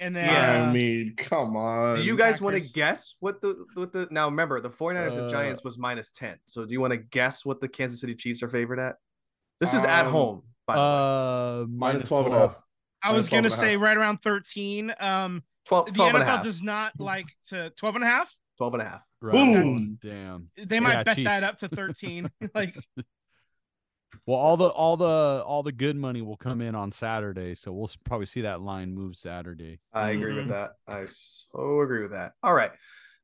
[0.00, 0.62] and then Yeah.
[0.64, 1.96] uh, I mean, come on.
[1.98, 5.26] Do you guys want to guess what the what the now remember the 49ers and
[5.26, 6.38] Uh, Giants was minus 10.
[6.46, 8.96] So do you want to guess what the Kansas City Chiefs are favored at?
[9.60, 11.62] This is at Um, home, by the way.
[11.62, 12.62] Uh, minus 12 and a half.
[13.04, 14.94] I was Minus gonna say right around thirteen.
[14.98, 16.42] Um, 12, the 12 and a NFL half.
[16.44, 18.34] does not like to 12 and a half.
[18.62, 19.02] 12 and a half.
[19.20, 19.32] Right.
[19.32, 19.98] Boom.
[20.00, 20.48] Damn.
[20.56, 22.30] They might Yeah, bet that up to 13.
[22.54, 22.76] like,
[24.24, 27.72] Well, all the all the all the good money will come in on Saturday, so
[27.72, 29.80] we'll probably see that line move Saturday.
[29.92, 30.36] I agree Mhm.
[30.36, 30.72] with that.
[30.86, 32.34] I so agree with that.
[32.42, 32.70] All right.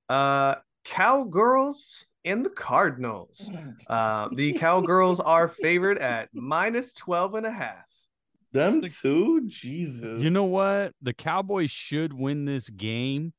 [0.08, 3.48] Uh Cowgirls and the Cardinals.
[3.88, 7.86] Uh, the Cowgirls are favored at minus 12 and a half.
[8.52, 9.46] Them The- two?
[9.46, 10.20] Jesus.
[10.20, 10.92] You know what?
[11.00, 13.32] The Cowboys should win this game.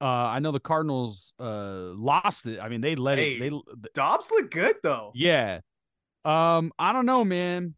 [0.00, 2.60] Uh, I know the Cardinals uh lost it.
[2.60, 3.34] I mean, they let Hey.
[3.36, 3.40] it.
[3.40, 3.62] They th-
[3.94, 5.12] Dobbs look good though.
[5.14, 5.60] yeah.
[6.24, 7.74] Um, I don't know, man.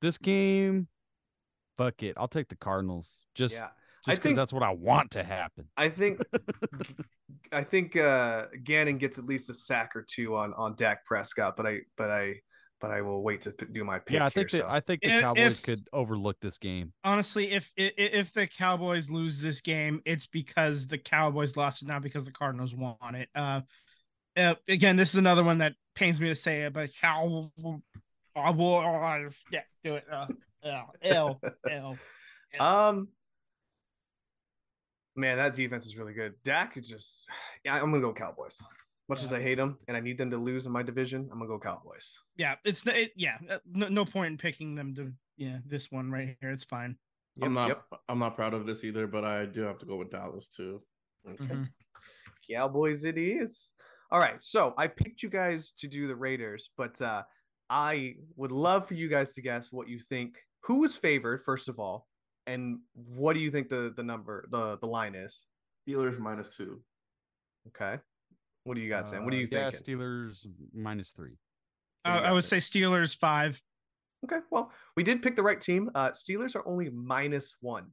[0.00, 0.88] This game,
[1.78, 2.14] fuck it.
[2.16, 3.18] I'll take the Cardinals.
[3.34, 3.68] Just yeah.
[4.06, 5.68] Just because that's what I want to happen.
[5.76, 6.20] I think
[7.52, 11.56] I think uh Gannon gets at least a sack or two on on Dak Prescott,
[11.56, 12.40] but I but I
[12.82, 14.30] but I will wait to p- do my pick Yeah, I here.
[14.30, 14.66] think so.
[14.68, 16.92] I think the If- Cowboys if- could overlook this game.
[17.04, 21.82] honestly, if i- i- if the Cowboys lose this game, it's because the Cowboys lost
[21.82, 23.30] it, not because the Cardinals won it.
[23.34, 23.60] Uh,
[24.36, 27.52] uh again, this is another one that pains me to say it, but Cow
[28.34, 30.04] Cowboys, yeah, do it.
[30.10, 30.26] Uh,
[30.62, 31.40] yeah, L
[31.70, 31.98] L.
[32.60, 33.08] Um,
[35.16, 36.34] man, that defense is really good.
[36.42, 37.28] Dak is just,
[37.64, 38.60] yeah, I'm gonna go Cowboys.
[39.08, 41.38] Much as I hate them and I need them to lose in my division, I'm
[41.38, 42.18] gonna go Cowboys.
[42.36, 46.10] Yeah, it's it, yeah, uh, no, no point in picking them to yeah this one
[46.10, 46.50] right here.
[46.50, 46.96] It's fine.
[47.42, 47.68] I'm not.
[47.68, 47.82] Yep.
[48.08, 50.80] I'm not proud of this either, but I do have to go with Dallas too.
[51.28, 51.44] Okay.
[51.44, 51.68] Mhm.
[52.50, 53.72] Cowboys it is.
[54.10, 57.22] All right, so I picked you guys to do the Raiders, but uh
[57.70, 60.38] I would love for you guys to guess what you think.
[60.64, 62.06] Who is favored, first of all,
[62.46, 65.46] and what do you think the the number the the line is?
[65.88, 66.82] Steelers minus two.
[67.68, 67.98] Okay,
[68.64, 69.24] what do you got, Sam?
[69.24, 69.84] What do Uh, you yeah, think?
[69.84, 71.36] Steelers minus three.
[72.02, 72.66] What do I, you I got, would Vince?
[72.66, 73.60] say Steelers five.
[74.24, 75.90] Okay, well, we did pick the right team.
[75.94, 77.86] Uh Steelers are only minus one.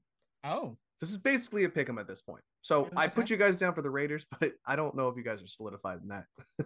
[0.44, 2.44] Oh, This is basically a pick 'em at this point.
[2.62, 2.94] So Okay.
[2.98, 5.42] I put you guys down for the Raiders, but I don't know if you guys
[5.42, 6.26] are solidified in that.
[6.60, 6.66] uh,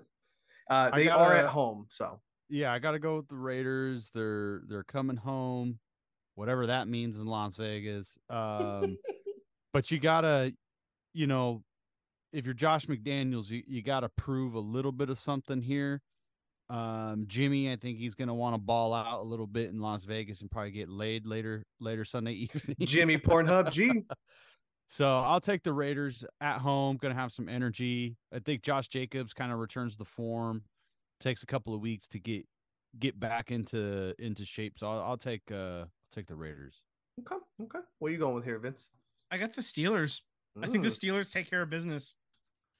[0.69, 4.11] I they are at home, so Yeah, I got to go with the Raiders.
[4.13, 5.79] They're they're coming home,
[6.35, 8.17] whatever that means in Las Vegas.
[8.29, 8.97] Um,
[9.73, 10.53] but you gotta,
[11.13, 11.63] you know,
[12.33, 16.01] if you're Josh McDaniels, you, you got to prove a little bit of something here.
[16.69, 20.05] Um, Jimmy, I think he's gonna want to ball out a little bit in Las
[20.05, 22.75] Vegas and probably get laid later later Sunday evening.
[22.81, 24.03] Jimmy Pornhub G.
[24.87, 26.97] So I'll take the Raiders at home.
[26.97, 28.17] Going to have some energy.
[28.31, 30.63] I think Josh Jacobs kind of returns the form.
[31.19, 32.45] Takes a couple of weeks to get
[32.99, 34.77] get back into into shape.
[34.77, 36.75] So I'll, I'll take uh I'll take the Raiders.
[37.21, 37.79] Okay, okay.
[37.99, 38.89] What are you going with here, Vince?
[39.31, 40.21] I got the Steelers.
[40.61, 42.15] I think the Mm, Steelers take care of business.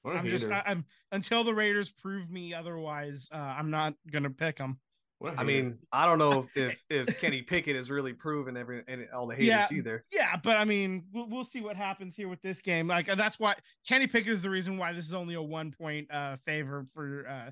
[0.04, 0.62] What a I'm just hater.
[0.66, 3.30] I, I'm until the Raiders prove me otherwise.
[3.34, 4.80] Uh, I'm not gonna pick them.
[5.20, 5.46] What a I hater.
[5.48, 9.26] mean, I don't know if if, if Kenny Pickett has really proven every and all
[9.28, 9.68] the haters Yeah.
[9.72, 10.06] either.
[10.12, 12.88] Yeah, but I mean, we'll, we'll see what happens here with this game.
[12.88, 13.56] Like uh, that's why
[13.88, 17.26] Kenny Pickett is the reason why this is only a one point uh favor for
[17.28, 17.52] uh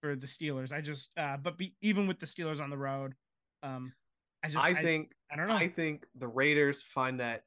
[0.00, 0.72] for the Steelers.
[0.72, 3.14] I just uh but be, even with the Steelers on the road,
[3.62, 3.92] um,
[4.42, 5.54] I just I I, think I don't know.
[5.54, 7.44] I think the Raiders find that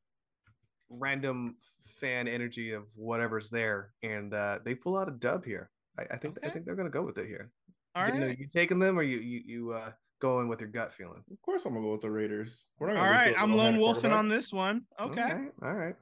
[0.90, 1.56] random
[2.00, 5.70] fan energy of whatever's there, and uh, they pull out a dub here.
[5.98, 7.52] I, I think I think they're gonna go with it here.
[7.96, 10.94] All Didn't know you taking them or you you you uh, going with your gut
[10.94, 11.24] feeling?
[11.32, 12.66] of course I'm gonna go with the Raiders.
[12.80, 13.34] We're not all gonna lose right.
[13.34, 14.82] to a I'm lone wolfing on this one.
[15.00, 15.32] Okay.
[15.64, 15.96] all right.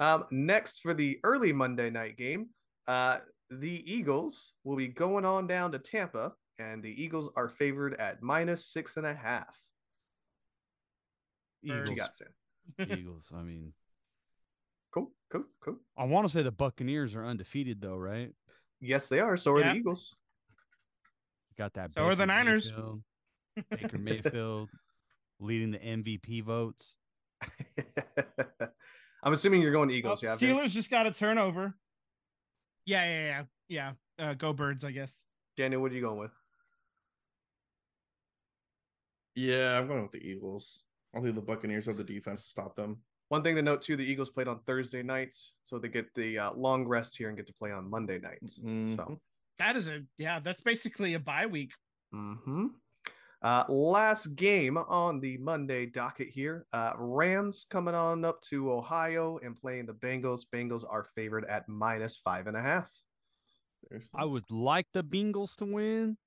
[0.00, 2.50] Um, next for the early Monday night game,
[2.86, 3.18] uh,
[3.50, 8.22] the Eagles will be going on down to Tampa, and the Eagles are favored at
[8.22, 9.56] minus six and a half.
[11.62, 11.90] What Eagles.
[11.90, 12.28] you got, Sam?
[12.98, 13.32] Eagles.
[13.34, 13.72] I mean,
[15.30, 15.76] Cool, cool, cool.
[15.96, 18.30] I want to say the Buccaneers are undefeated though, right?
[18.80, 19.36] Yes, they are.
[19.36, 19.72] So are Yeah.
[19.72, 20.14] the Eagles.
[21.56, 21.92] Got that.
[21.94, 22.70] So are the Niners.
[22.72, 23.02] Mayfield,
[23.70, 24.68] Baker Mayfield
[25.40, 26.94] leading the MVP votes.
[29.22, 30.22] I'm assuming you're going Oh, Eagles.
[30.22, 30.74] yeah, Steelers Vince?
[30.74, 31.74] just got a turnover.
[32.86, 33.26] Yeah, yeah,
[33.68, 34.26] yeah, yeah.
[34.30, 35.24] Uh, go birds, I guess.
[35.56, 36.32] Daniel, what are you going with?
[39.34, 40.82] Yeah, I'm going with the Eagles.
[41.14, 42.98] I think the Buccaneers have the defense to stop them.
[43.28, 46.38] One thing to note too: the Eagles played on Thursday nights, so they get the
[46.38, 48.54] uh, long rest here and get to play on Monday nights.
[48.54, 49.20] So, Mhm.
[49.58, 50.40] That is a yeah.
[50.40, 51.72] That's basically a bye week.
[52.12, 52.68] hmm
[53.42, 59.38] uh, last game on the Monday docket here: uh, Rams coming on up to Ohio
[59.38, 60.44] and playing the Bengals.
[60.52, 62.90] Bengals are favored at minus five and a half.
[64.14, 66.18] I would like the Bengals to win,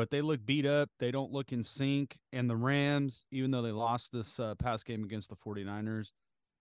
[0.00, 0.88] but they look beat up.
[0.98, 2.16] They don't look in sync.
[2.32, 6.12] And the Rams, even though they lost this uh, past game against the 49ers,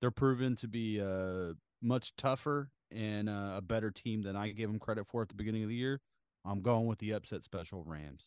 [0.01, 4.67] they're proven to be uh, much tougher and uh, a better team than I gave
[4.67, 6.01] them credit for at the beginning of the year.
[6.43, 8.25] I'm going with the upset special Rams.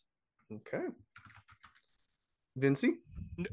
[0.51, 0.87] Okay.
[2.59, 2.95] Vincy?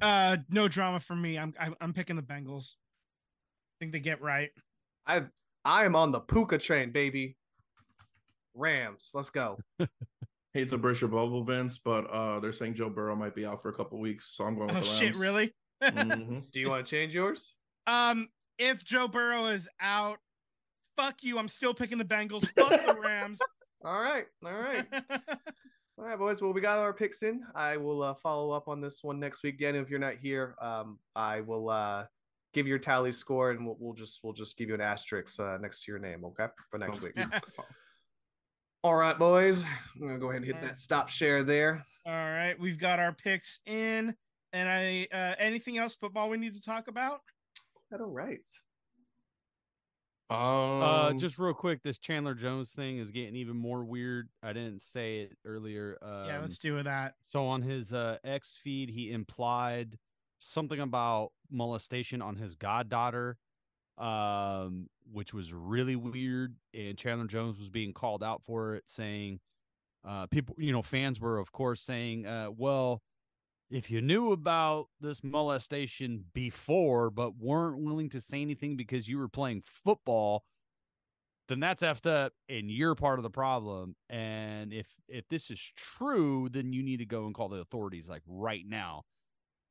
[0.01, 1.37] Uh, no drama for me.
[1.37, 2.75] I'm I, I'm picking the Bengals.
[2.77, 4.51] I think they get right.
[5.05, 5.23] I
[5.65, 7.35] I am on the Puka train, baby.
[8.53, 9.57] Rams, let's go.
[10.59, 13.61] Hate to burst your bubble, Vince, but uh, they're saying Joe Burrow might be out
[13.61, 15.53] for a couple weeks, so I'm going with Oh the shit, really?
[15.81, 16.43] Mhm.
[16.51, 17.53] Do you want to change yours?
[17.87, 20.17] Um, if Joe Burrow is out,
[20.97, 21.39] fuck you.
[21.39, 22.45] I'm still picking the Bengals.
[22.57, 23.39] Fuck the Rams.
[23.85, 26.41] All right, all right, all right, boys.
[26.41, 27.41] Well, we got our picks in.
[27.55, 29.81] I will uh, follow up on this one next week, Daniel.
[29.81, 32.03] If you're not here, um, I will uh,
[32.53, 35.57] give your tally score, and we'll, we'll just we'll just give you an asterisk uh,
[35.61, 37.13] next to your name, okay, for next week.
[38.83, 39.65] All right, boys.
[39.95, 41.85] I'm gonna go ahead and hit that stop share there.
[42.05, 44.15] All right, we've got our picks in,
[44.53, 47.21] and I uh, anything else football we need to talk about?
[47.91, 48.39] That all right.
[50.31, 54.29] Um, Uh, just real quick, this Chandler Jones thing is getting even more weird.
[54.43, 55.97] I didn't say it earlier.
[56.01, 57.15] Um, yeah, let's do with that.
[57.27, 59.97] So on his uh, X feed, he implied
[60.37, 63.37] something about molestation on his goddaughter,
[63.97, 66.55] um, which was really weird.
[66.73, 69.39] And Chandler Jones was being called out for it, saying,
[70.07, 73.01] uh, people, you know, fans were, of course, saying, uh, well,
[73.69, 79.17] if you knew about this molestation before, but weren't willing to say anything because you
[79.19, 80.43] were playing football,
[81.47, 83.95] then that's effed up and you're part of the problem.
[84.09, 88.07] And if if this is true, then you need to go and call the authorities
[88.07, 89.03] like right now.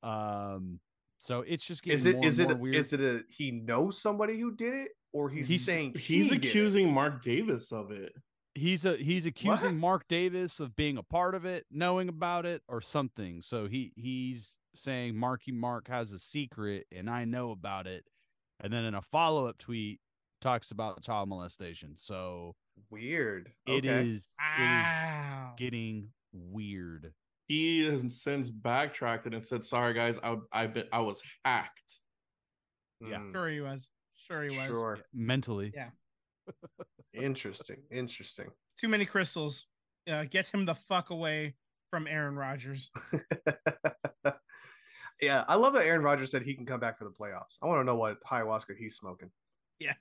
[0.03, 0.81] Um
[1.21, 4.39] so it's just getting Is it more is it is it a he knows somebody
[4.39, 6.45] who did it, or he's, he's saying he's he it?
[6.45, 8.13] accusing Mark Davis of it.
[8.55, 9.81] he's a he's accusing What?
[9.81, 13.41] Mark Davis of being a part of it, knowing about it, or something.
[13.43, 18.05] So he he's saying Marky Mark has a secret and I know about it.
[18.61, 20.01] And then in a follow up tweet
[20.41, 21.95] talks about child molestation.
[21.97, 22.55] So
[22.91, 23.53] Weird.
[23.67, 24.09] it Okay.
[24.09, 25.53] is Wow.
[25.55, 27.13] is getting weird.
[27.49, 32.01] He has since backtracked and said, "Sorry guys, I I've been I was hacked."
[33.01, 33.19] yeah.
[33.19, 33.91] Hmm, Sure he was.
[34.31, 34.67] Sure he was.
[34.67, 34.99] Sure.
[35.13, 35.73] Mentally.
[35.75, 35.91] Yeah.
[37.15, 37.79] Interesting.
[37.91, 38.47] Interesting.
[38.79, 39.67] Too many crystals.
[40.11, 41.55] Uh, get him the fuck away
[41.91, 42.91] from Aaron Rodgers.
[45.21, 47.59] yeah, I love that Aaron Rodgers said he can come back for the playoffs.
[47.63, 49.31] I want to know what ayahuasca he's smoking.
[49.79, 49.95] Yeah.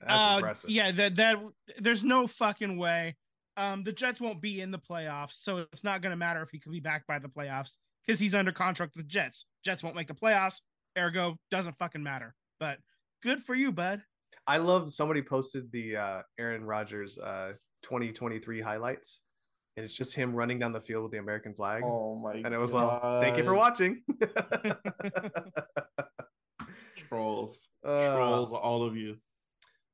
[0.00, 0.70] That's Uh, impressive.
[0.70, 1.36] Yeah, that that
[1.78, 3.16] there's no fucking way.
[3.56, 6.50] Um, the Jets won't be in the playoffs, so it's not going to matter if
[6.50, 9.46] he could be back by the playoffs because he's under contract with the Jets.
[9.64, 10.60] Jets won't make the playoffs,
[10.98, 12.34] ergo doesn't fucking matter.
[12.60, 12.78] But
[13.26, 14.00] good for you, bud.
[14.46, 19.22] I love somebody posted the uh, Aaron Rodgers uh, 2023 highlights,
[19.76, 21.82] and it's just him running down the field with the American flag.
[21.84, 22.34] Oh my!
[22.34, 24.02] and it was like, thank you for watching.
[26.96, 29.16] Trolls, Uh, trolls, all of you.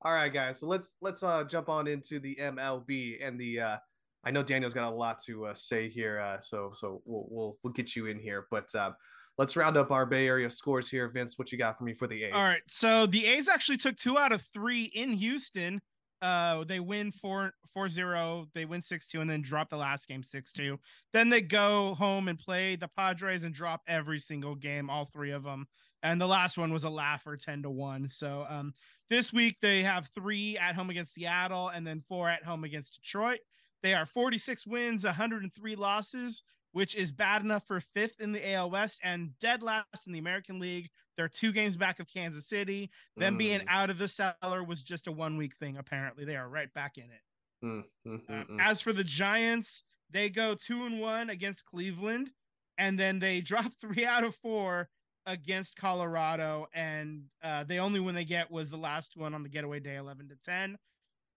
[0.02, 0.60] All right, guys.
[0.60, 3.76] So let's let's uh jump on into the MLB and the uh
[4.24, 7.56] I know Daniel's got a lot to uh, say here, uh, so so we'll we'll
[7.62, 8.92] we'll get you in here, but uh,
[9.38, 11.08] let's round up our Bay Area scores here.
[11.08, 12.32] Vince, what you got for me for the A's?
[12.34, 15.80] All right, so the A's actually took two out of three in Houston.
[16.20, 20.06] Uh, they win 4 4 0, they win 6 2, and then drop the last
[20.06, 20.78] game 6 2.
[21.12, 25.32] Then they go home and play the Padres and drop every single game, all three
[25.32, 25.66] of them.
[26.02, 28.08] And the last one was a laugher 10 to 1.
[28.08, 28.74] So um,
[29.08, 33.00] this week they have three at home against Seattle and then four at home against
[33.02, 33.40] Detroit.
[33.82, 36.42] They are 46 wins, 103 losses,
[36.72, 40.18] which is bad enough for fifth in the AL West and dead last in the
[40.18, 40.90] American League.
[41.16, 42.90] They're two games back of Kansas City.
[43.16, 46.24] Them being Mm, out of the cellar was just a one week thing, apparently.
[46.24, 47.22] They are right back in it.
[47.64, 48.56] mm, mm, Uh.
[48.60, 52.30] As for the Giants, they go two and one against Cleveland,
[52.78, 54.88] and then they drop three out of four
[55.26, 56.66] against Colorado.
[56.74, 59.96] And uh, the only one they get was the last one on the getaway day,
[59.96, 60.78] 11 to 10.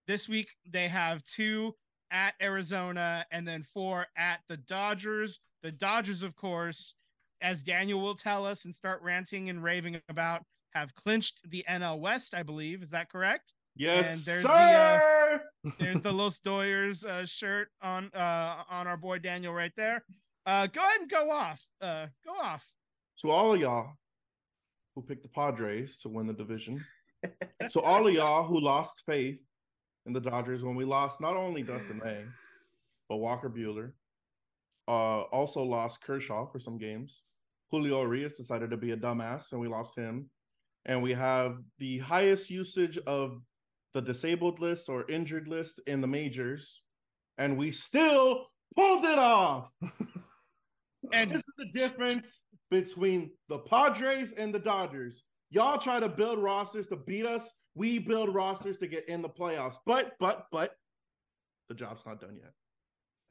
[0.07, 1.75] This week, they have two
[2.15, 5.39] at Arizona and then four at the Dodgers.
[5.63, 6.95] The Dodgers, of course,
[7.41, 10.43] as Daniel will tell us and start ranting and raving about,
[10.73, 12.81] have clinched the NL West, I believe.
[12.81, 13.53] Is that correct?
[13.75, 15.41] Yes, And there's the, sir.
[15.79, 20.05] There's the Los Doyers uh, shirt on uh, on our boy Daniel right there.
[20.45, 21.61] Uh, go ahead and go off.
[21.81, 22.63] Uh, go off.
[23.21, 23.89] to all of y'all
[24.95, 26.85] who picked the Padres to win the division,
[27.71, 29.39] to all of y'all who lost faith
[30.05, 32.23] in the Dodgers when we lost not only Dustin May,
[33.09, 33.91] but Walker Buehler,
[34.87, 37.21] uh, also lost Kershaw for some games.
[37.71, 40.29] Julio Urías decided to be a dumbass, and we lost him.
[40.85, 43.41] And we have the highest usage of
[43.93, 46.81] the disabled list or injured list in the majors,
[47.37, 48.45] and we still
[48.75, 49.69] pulled it off.
[51.13, 52.41] And this is the difference
[52.71, 55.23] between the Padres and the Dodgers.
[55.49, 57.53] Y'all try to build rosters to beat us.
[57.75, 59.75] We build rosters to get in the playoffs.
[59.85, 60.77] But, but, but,
[61.67, 62.53] the job's not done yet.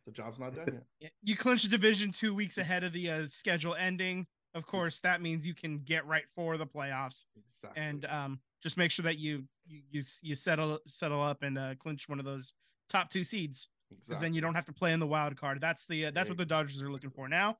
[0.06, 1.12] The job's not done yet.
[1.22, 4.26] You clinch the division two weeks ahead of the uh, schedule ending.
[4.54, 7.82] Of course, that means you can get right for the playoffs, Exactly.
[7.82, 11.74] and um, just make sure that you you you, you settle settle up and uh,
[11.76, 12.54] clinch one of those
[12.88, 14.26] top two seeds, because exactly.
[14.26, 15.60] then you don't have to play in the wild card.
[15.60, 17.58] That's the uh, that's what the Dodgers are looking for now.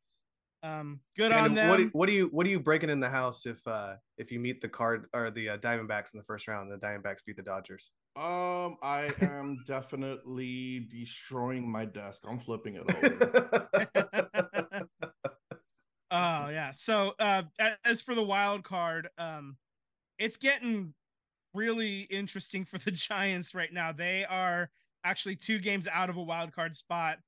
[0.64, 1.68] Um, good And on them.
[1.68, 4.32] what, do, what do you what are you breaking in the house if uh if
[4.32, 6.72] you meet the card or the uh, Diamondbacks in the first round?
[6.72, 7.92] and The Diamondbacks beat the Dodgers.
[8.16, 12.22] Um, I am definitely destroying my desk.
[12.26, 13.68] I'm flipping it over.
[16.10, 16.70] Oh yeah.
[16.76, 17.42] So uh
[17.84, 19.56] as for the wild card, um
[20.18, 20.94] it's getting
[21.54, 23.90] really interesting for the Giants right now.
[23.92, 24.70] They are
[25.02, 27.18] actually two games out of a wild card spot.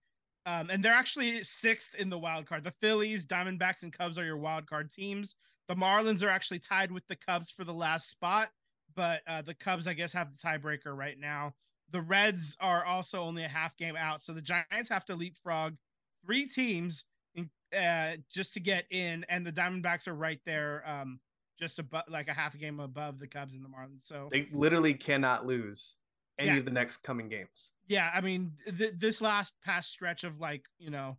[0.47, 2.63] Um, and they're actually sixth in the wild card.
[2.63, 5.35] The Phillies, Diamondbacks, and Cubs are your wild card teams.
[5.69, 8.51] The Marlins are actually tied with the Cubs for the last spot,
[8.95, 11.55] but uh, the Cubs, I guess, have the tiebreaker right now.
[11.91, 15.75] The Reds are also only a half game out, so the Giants have to leapfrog
[16.25, 21.19] three teams in, uh, just to get in, and the Diamondbacks are right there, um,
[21.59, 24.05] just above, like a half a game above the Cubs and the Marlins.
[24.05, 25.97] So they literally cannot lose
[26.39, 26.57] any Yeah.
[26.59, 27.71] of the next coming games.
[27.89, 31.17] yeah, I mean, th- this last past stretch of like, you know,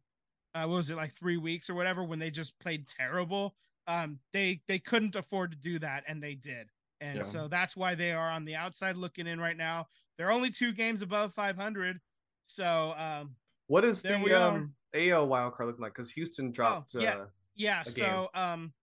[0.54, 3.56] uh, what was it like three weeks or whatever when they just played terrible.
[3.88, 7.24] Um, they they couldn't afford to do that, and they did, and Yeah.
[7.24, 9.88] so that's why they are on the outside looking in right now.
[10.18, 12.02] They're only two games above 500,
[12.46, 13.36] so um,
[13.68, 15.94] What is the um AO wild card looking like?
[15.94, 16.96] Because Houston dropped.
[16.96, 17.16] yeah.
[17.18, 17.84] Uh, yeah.
[17.84, 18.74] So um,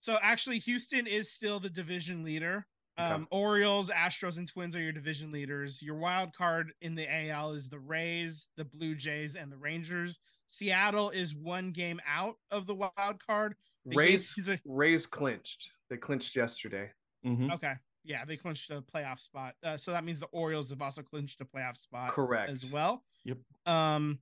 [0.00, 2.66] so actually, Houston is still the division leader.
[2.98, 5.82] Um, Orioles, Astros, and Twins are your division leaders.
[5.82, 10.18] Your wild card in the AL is the Rays, the Blue Jays, and the Rangers.
[10.48, 13.54] Seattle is one game out of the wild card.
[13.84, 15.72] The Rays Yankees are- Rays clinched.
[15.90, 16.92] They clinched yesterday.
[17.24, 17.52] Mhm.
[17.54, 17.74] okay,
[18.04, 19.56] yeah, they clinched a playoff spot.
[19.62, 22.50] Uh, so that means the Orioles have also clinched a playoff spot Correct.
[22.50, 23.04] as well.
[23.24, 23.38] Yep.
[23.66, 24.20] Um,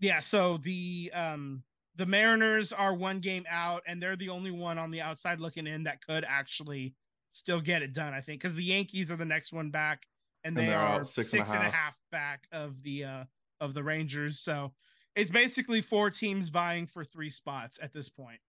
[0.00, 0.20] yeah.
[0.20, 1.62] So the um
[1.94, 5.66] the Mariners are one game out, and they're the only one on the outside looking
[5.66, 6.94] in that could actually
[7.32, 8.14] still get it done.
[8.14, 10.06] I think because the Yankees are the next one back,
[10.44, 11.84] and And they they're are out six six, and a and a half.
[11.84, 13.24] half back of the uh
[13.60, 14.38] of the Rangers.
[14.38, 14.72] So
[15.16, 18.40] it's basically four teams vying for three spots at this point.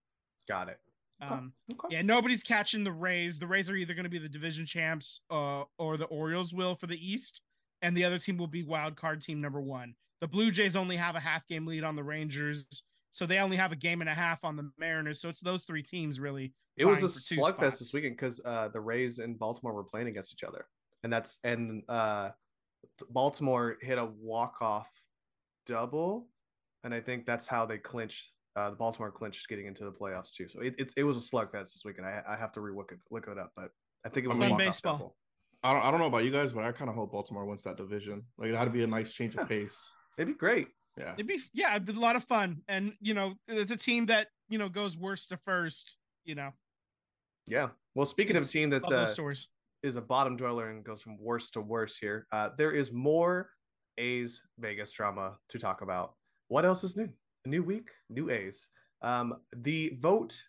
[0.48, 0.80] Got it.
[1.20, 1.96] Um, Okay.
[1.96, 3.38] yeah, nobody's catching the Rays.
[3.38, 6.74] The Rays are either going to be the division champs, uh, or the Orioles will
[6.74, 7.42] for the East,
[7.82, 9.94] and the other team will be wild card team number one.
[10.20, 13.56] The Blue Jays only have a half game lead on the Rangers, so they only
[13.56, 15.20] have a game and a half on the Mariners.
[15.20, 16.52] So it's those three teams really.
[16.76, 17.36] It was a vying for two
[17.66, 20.66] slugfest this weekend because uh, the Rays and Baltimore were playing against each other,
[21.02, 22.30] and that's and uh,
[23.10, 24.88] Baltimore hit a walk off
[25.66, 26.28] double,
[26.84, 28.30] and I think that's how they clinched.
[28.56, 30.48] Uh, the Baltimore clinched getting into the playoffs too.
[30.48, 32.06] So it it, it was a slugfest this weekend.
[32.06, 33.70] I, I have to relook it look it up, but
[34.04, 34.92] I think it was I a mean- walk baseball.
[34.94, 35.16] double.
[35.62, 37.62] I don't, I don't know about you guys, but I kind of hope Baltimore wins
[37.64, 38.22] that division.
[38.38, 39.94] Like that'd be a nice change of pace.
[40.16, 40.68] It'd be great.
[40.96, 41.14] Yeah.
[41.14, 44.06] It'd be yeah, it'd be a lot of fun, and you know, it's a team
[44.06, 45.98] that you know goes worst to first.
[46.24, 46.50] You know,
[47.46, 47.68] Yeah.
[47.94, 49.48] Well, speaking of a team that's uh, stories.
[49.82, 52.26] is a bottom dweller and goes from worst to worse here.
[52.30, 53.50] Uh, there is more
[53.98, 56.14] A's Vegas drama to talk about.
[56.48, 57.08] What else is new?
[57.46, 58.68] A new week, new A's.
[59.02, 60.40] Um, the vote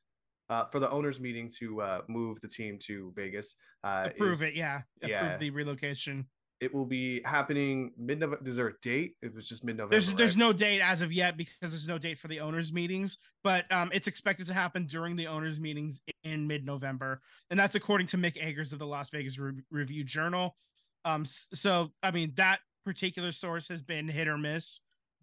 [0.49, 3.55] uh, for the owners' meeting to uh, move the team to Vegas.
[3.83, 4.81] Uh, Approve is- it, yeah.
[4.97, 5.37] Approve yeah.
[5.37, 6.27] the relocation.
[6.61, 8.47] It will be happening mid November.
[8.47, 9.15] Is there a date?
[9.23, 9.93] It was just mid November.
[9.95, 13.17] There's there's no date as of yet because there's no date for the owners meetings,
[13.43, 17.73] but um, it's expected to happen during the owners meetings in mid November, and that's
[17.75, 20.55] according to Mick Akers of the Las Vegas Re- Review Journal.
[21.03, 24.81] Um, so I mean that particular source has been hit or miss,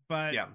[0.09, 0.47] but Yeah.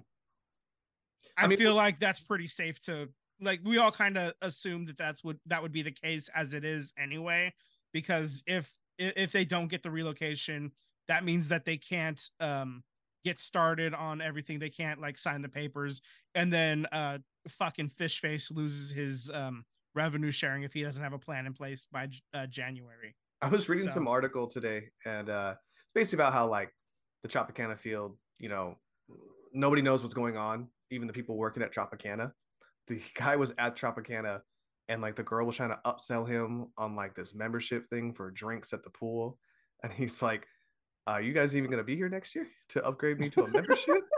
[1.38, 3.08] I, I mean- feel like that's pretty safe to
[3.40, 3.60] like.
[3.64, 6.62] We all kind of assumed that that's what that would be the case as it
[6.62, 7.54] is anyway,
[7.94, 10.72] because if if they don't get the relocation,
[11.08, 12.82] that means that they can't um
[13.24, 14.58] get started on everything.
[14.58, 16.00] They can't like sign the papers,
[16.34, 17.18] and then uh
[17.48, 19.64] fucking fish face loses his um
[19.94, 23.14] revenue sharing if he doesn't have a plan in place by uh, January.
[23.42, 26.70] I was reading So- some article today, and uh, it's basically about how like
[27.22, 28.76] the Tropicana field, you know,
[29.52, 32.32] nobody knows what's going on, even the people working at Tropicana.
[32.88, 34.40] The guy was at Tropicana,
[34.88, 38.30] and like the girl was trying to upsell him on like this membership thing for
[38.30, 39.38] drinks at the pool,
[39.82, 40.46] and he's like,
[41.06, 44.02] "Are you guys even gonna be here next year to upgrade me to a membership?"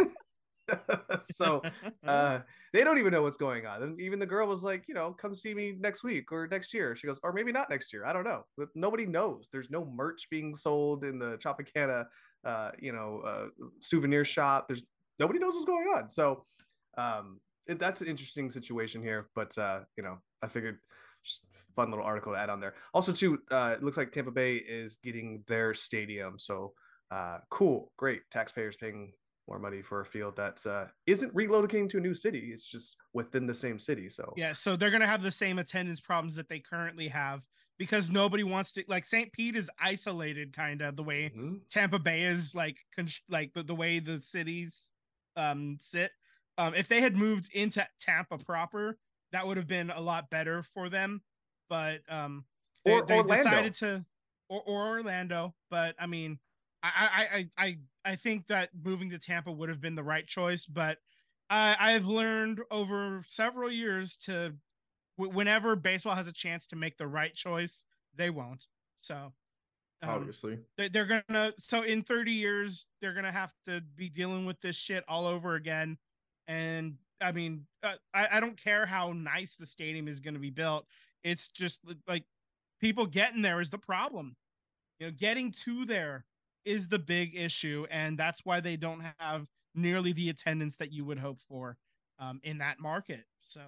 [1.21, 1.62] so
[2.07, 2.41] uh,
[2.73, 3.83] they don't even know what's going on.
[3.83, 6.75] And even the girl was like, you know, come see me next week or next
[6.75, 6.97] year.
[6.97, 8.05] She goes, or maybe not next year.
[8.05, 8.45] I don't know.
[8.75, 9.49] Nobody knows.
[9.51, 12.07] There's no merch being sold in the Tropicana,
[12.45, 13.47] uh, you know, uh,
[13.81, 14.69] souvenir shop.
[14.69, 14.83] There's
[15.19, 16.11] nobody knows what's going on.
[16.11, 16.45] So
[16.99, 19.29] um, it, that's an interesting situation here.
[19.35, 20.78] But uh, you know, I figured
[21.74, 22.74] fun little article to add on there.
[22.95, 26.39] Also, too, uh, it looks like Tampa Bay is getting their stadium.
[26.39, 26.72] So
[27.11, 28.22] uh, cool, great.
[28.30, 29.12] Taxpayers paying
[29.49, 32.51] more money for a field that uh, isn't relocating to a new city.
[32.53, 34.11] It's just within the same city.
[34.11, 37.43] So yeah, so they're gonna have the same attendance problems that they currently have
[37.78, 39.32] because nobody wants to like St.
[39.32, 41.57] Pete is isolated, kind of the way mm-hmm.
[41.70, 44.91] Tampa Bay is like con- like the, the way the cities
[45.37, 46.11] um sit.
[46.59, 48.99] Um, if they had moved into Tampa proper,
[49.37, 51.20] that would have been a lot better for them.
[51.68, 52.47] But um,
[52.87, 54.05] they, or they decided to
[54.49, 55.55] or, or Orlando.
[55.70, 56.39] But I mean,
[56.82, 60.64] I, I I I think that moving to Tampa would have been the right choice,
[60.64, 60.99] but
[61.51, 64.55] I I've learned over several years to
[65.16, 67.84] whenever baseball has a chance to make the right choice,
[68.14, 68.68] they won't.
[69.01, 69.32] So
[70.03, 74.47] um, obviously they, they're gonna so in 30 years they're gonna have to be dealing
[74.47, 75.99] with this shit all over again
[76.47, 80.51] and i mean uh, I, I don't care how nice the stadium is gonna be
[80.51, 80.87] built
[81.25, 82.25] it's just like
[82.81, 84.37] people getting there is the problem
[84.99, 86.25] you know getting to there
[86.67, 91.05] is the big issue, and that's why they don't have nearly the attendance that you
[91.05, 91.79] would hope for
[92.19, 93.25] um, in that market.
[93.41, 93.61] So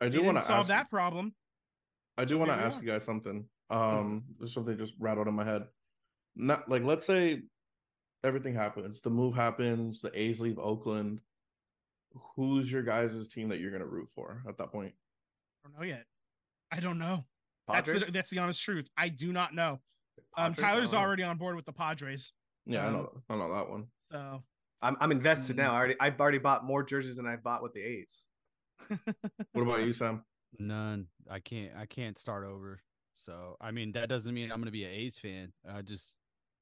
[0.00, 1.34] I do want to solve that problem.
[2.18, 3.44] I do want to ask you guys something.
[3.70, 4.18] Um, mm-hmm.
[4.38, 5.66] there's something just rattled in my head.
[6.34, 7.42] Not like let's say
[8.24, 11.20] everything happens, the move happens, the A's leave Oakland.
[12.36, 14.94] Who's your guys' team that you're gonna root for at that point?
[15.64, 16.04] I don't know yet.
[16.70, 17.24] I don't know.
[17.68, 17.94] Padres?
[17.94, 18.88] That's the, that's the honest truth.
[18.96, 19.80] I do not know.
[20.36, 22.32] Um, Tyler's already on board with the Padres.
[22.66, 23.22] Yeah, um, I know.
[23.28, 23.86] I know that one.
[24.10, 24.42] So
[24.80, 25.72] I'm I'm invested now.
[25.72, 28.24] I already I've already bought more jerseys than I've bought with the A's.
[29.52, 30.24] what about you, Sam?
[30.58, 31.06] None.
[31.30, 31.72] I can't.
[31.76, 32.82] I can't start over.
[33.16, 35.52] So I mean, that doesn't mean I'm going to be an A's fan.
[35.68, 36.14] I just,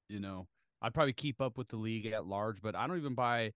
[0.08, 0.46] you know,
[0.82, 3.52] I'd probably keep up with the league at large, but I don't even buy.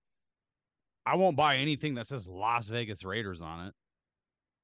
[1.06, 3.74] I won't buy anything that says Las Vegas Raiders on it.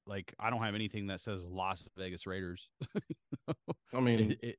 [0.07, 2.68] Like I don't have anything that says Las Vegas Raiders.
[3.95, 4.57] I mean, it, it,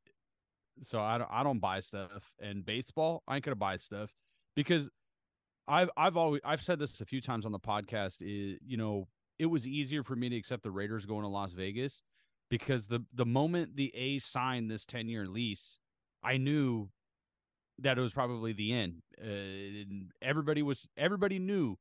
[0.81, 2.31] so I don't I don't buy stuff.
[2.39, 4.11] And baseball, I ain't gonna buy stuff
[4.55, 4.89] because
[5.67, 8.17] I've I've always I've said this a few times on the podcast.
[8.21, 9.07] Is you know
[9.39, 12.03] it was easier for me to accept the Raiders going to Las Vegas
[12.49, 15.79] because the the moment the A's signed this ten year lease,
[16.23, 16.89] I knew
[17.81, 19.01] that it was probably the end.
[19.21, 21.77] Uh, everybody was everybody knew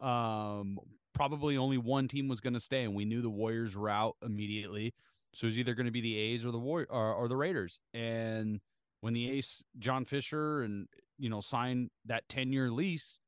[0.00, 0.78] um
[1.14, 4.16] probably only one team was going to stay and we knew the Warriors were out
[4.24, 4.94] immediately.
[5.34, 7.78] So it's either going to be the A's or the War or, or the Raiders.
[7.92, 8.60] And
[9.00, 10.88] when the Ace John Fisher and
[11.18, 13.20] you know signed that 10 year lease,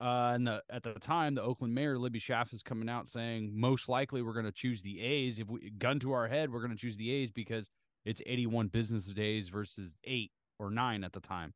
[0.00, 3.52] uh, and the at the time the Oakland mayor Libby Schaaf is coming out saying
[3.54, 5.38] most likely we're going to choose the A's.
[5.38, 7.70] If we gun to our head, we're going to choose the A's because
[8.04, 11.54] it's 81 business days versus eight or nine at the time.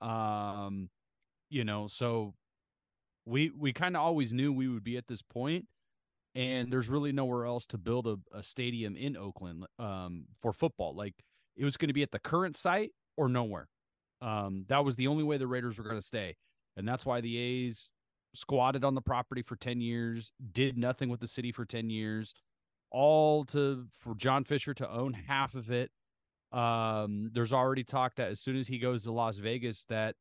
[0.00, 0.90] Um,
[1.48, 2.34] you know, so
[3.24, 5.66] we we kind of always knew we would be at this point
[6.36, 10.94] and there's really nowhere else to build a, a stadium in Oakland um, for football.
[10.94, 11.14] Like
[11.56, 13.68] it was going to be at the current site or nowhere.
[14.20, 16.36] Um, that was the only way the Raiders were going to stay,
[16.76, 17.90] and that's why the A's
[18.34, 22.34] squatted on the property for 10 years, did nothing with the city for 10 years,
[22.90, 25.90] all to for John Fisher to own half of it.
[26.52, 30.14] Um, there's already talk that as soon as he goes to Las Vegas, that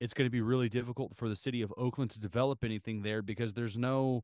[0.00, 3.22] it's going to be really difficult for the city of Oakland to develop anything there
[3.22, 4.22] because there's no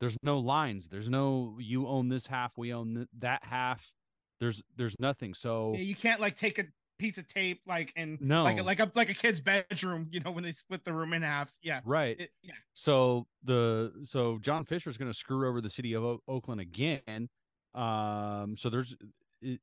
[0.00, 0.88] there's no lines.
[0.88, 3.92] There's no you own this half, we own th- that half.
[4.40, 5.34] There's there's nothing.
[5.34, 6.64] So yeah, you can't like take a
[6.98, 10.20] piece of tape like and no like a, like a like a kid's bedroom, you
[10.20, 11.52] know, when they split the room in half.
[11.62, 12.18] Yeah, right.
[12.18, 12.54] It, yeah.
[12.74, 17.28] So the so John Fisher's going to screw over the city of o- Oakland again.
[17.74, 18.56] Um.
[18.56, 18.96] So there's
[19.42, 19.60] it,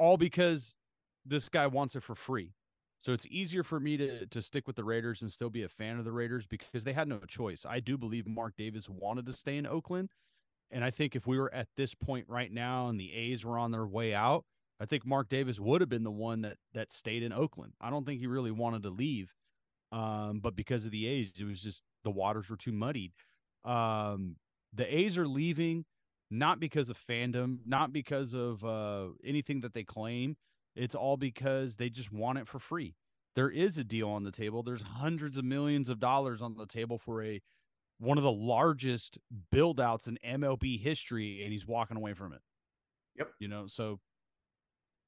[0.00, 0.76] all because
[1.26, 2.54] this guy wants it for free.
[3.00, 5.68] So it's easier for me to to stick with the Raiders and still be a
[5.68, 7.64] fan of the Raiders because they had no choice.
[7.68, 10.10] I do believe Mark Davis wanted to stay in Oakland.
[10.70, 13.58] And I think if we were at this point right now and the A's were
[13.58, 14.44] on their way out,
[14.80, 17.72] I think Mark Davis would have been the one that that stayed in Oakland.
[17.80, 19.32] I don't think he really wanted to leave.
[19.92, 23.12] Um, but because of the A's, it was just the waters were too muddied.
[23.64, 24.36] Um,
[24.72, 25.84] the A's are leaving
[26.30, 30.36] not because of fandom, not because of uh, anything that they claim.
[30.76, 32.94] It's all because they just want it for free.
[33.34, 34.62] There is a deal on the table.
[34.62, 37.40] There's hundreds of millions of dollars on the table for a
[37.98, 39.18] one of the largest
[39.50, 42.40] build outs in MLB history, and he's walking away from it.
[43.18, 43.30] Yep.
[43.40, 44.00] You know, so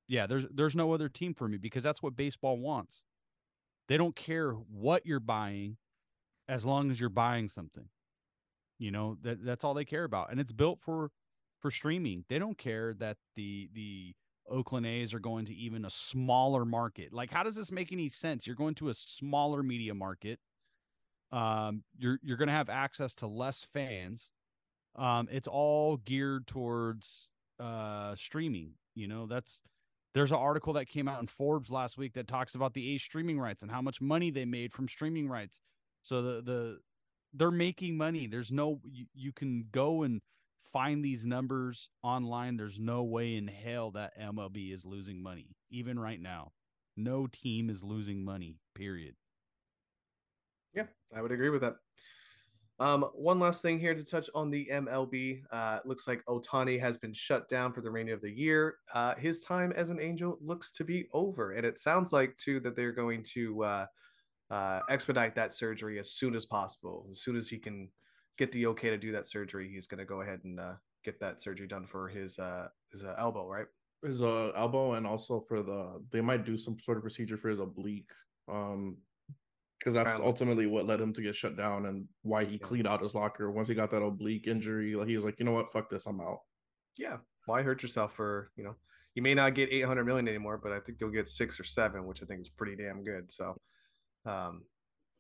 [0.09, 3.05] yeah, there's there's no other team for me because that's what baseball wants.
[3.89, 5.77] They don't care what you're buying.
[6.49, 7.89] as long as you're buying something.
[8.83, 10.33] You know, that that's all they care about.
[10.33, 11.13] And it's built for
[11.61, 12.25] for streaming.
[12.29, 14.13] They don't care that the the
[14.51, 17.13] Oakland A's are going to even a smaller market.
[17.13, 18.45] Like, how does this make any sense?
[18.45, 20.41] You're going to a smaller media market.
[21.31, 24.33] Um, you're you're going to have access to less fans.
[24.97, 27.31] Um, it's all geared towards
[27.61, 28.73] uh streaming.
[28.97, 29.63] You know, that's
[30.13, 33.03] there's an article that came out in Forbes last week that talks about the A's
[33.05, 35.61] streaming rights and how much money they made from streaming rights.
[36.03, 36.79] So the the
[37.35, 38.27] they're making money.
[38.27, 40.21] There's no you, you can go and
[40.73, 42.57] find these numbers online.
[42.57, 46.53] There's no way in hell that MLB is losing money, even right now.
[46.97, 49.15] No team is losing money, period.
[50.75, 51.77] Yeah, I would agree with that.
[52.79, 55.43] Um, one last thing here to touch on the MLB.
[55.53, 58.77] Uh, looks like Ohtani has been shut down for the remainder of the year.
[58.93, 62.61] Uh, his time as an Angel looks to be over, and it sounds like too
[62.61, 63.87] that they're going to uh,
[64.53, 67.07] uh, expedite that surgery as soon as possible.
[67.11, 67.89] As soon as he can
[68.37, 70.75] get the okay to do that surgery, he's going to go ahead and uh,
[71.05, 73.67] get that surgery done for his uh, his uh, elbow, right?
[74.05, 77.49] His uh, elbow, and also for the they might do some sort of procedure for
[77.49, 78.11] his oblique,
[78.49, 78.99] um,
[79.79, 82.67] because that's ultimately what led him to get shut down and why he Yeah.
[82.67, 84.95] cleaned out his locker once he got that oblique injury.
[84.95, 86.41] Like he was like, you know what, fuck this, I'm out.
[86.97, 87.19] Yeah.
[87.47, 88.77] Why hurt yourself for you know?
[89.15, 92.07] You may not get 800 million anymore, but I think you'll get six or seven,
[92.07, 93.31] which I think is pretty damn good.
[93.31, 93.61] So,
[94.25, 94.63] um,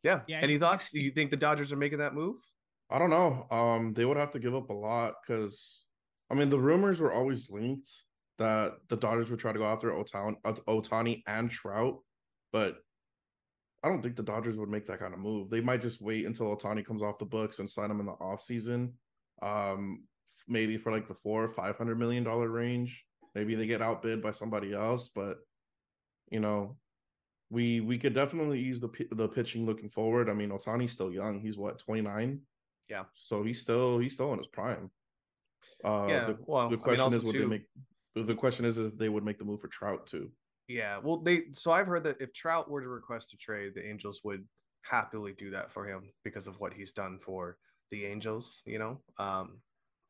[0.02, 0.20] yeah.
[0.26, 0.90] Yeah, Any thoughts?
[0.90, 2.36] Do you think the Dodgers are making that move?
[2.90, 3.46] I don't know.
[3.50, 5.86] Um, they would have to give up a lot because,
[6.30, 7.90] I mean, the rumors were always linked
[8.38, 11.98] that the Dodgers would try to go after Ohtani, Ohtani and Trout,
[12.52, 12.78] but
[13.82, 15.50] I don't think the Dodgers would make that kind of move.
[15.50, 18.12] They might just wait until Ohtani comes off the books and sign him in the
[18.12, 18.92] offseason.
[19.40, 20.04] Um,
[20.48, 23.04] maybe for like the four or five hundred million dollar range.
[23.34, 25.38] Maybe they get outbid by somebody else, but
[26.30, 26.76] you know,
[27.52, 30.30] we we could definitely use the the pitching looking forward.
[30.30, 31.38] I mean, Ohtani's still young.
[31.38, 32.40] He's what twenty nine.
[32.88, 33.04] Yeah.
[33.14, 34.90] So he's still he's still in his prime.
[35.84, 36.24] Uh, yeah.
[36.24, 37.64] the, well, the I mean, question is, would too, they make?
[38.14, 40.30] The, the question is if they would make the move for Trout too.
[40.66, 40.98] Yeah.
[41.02, 41.42] Well, they.
[41.52, 44.44] So I've heard that if Trout were to request a trade, the Angels would
[44.80, 47.58] happily do that for him because of what he's done for
[47.90, 48.62] the Angels.
[48.64, 49.00] You know.
[49.18, 49.58] Um,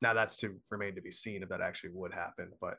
[0.00, 2.78] now that's to remain to be seen if that actually would happen, but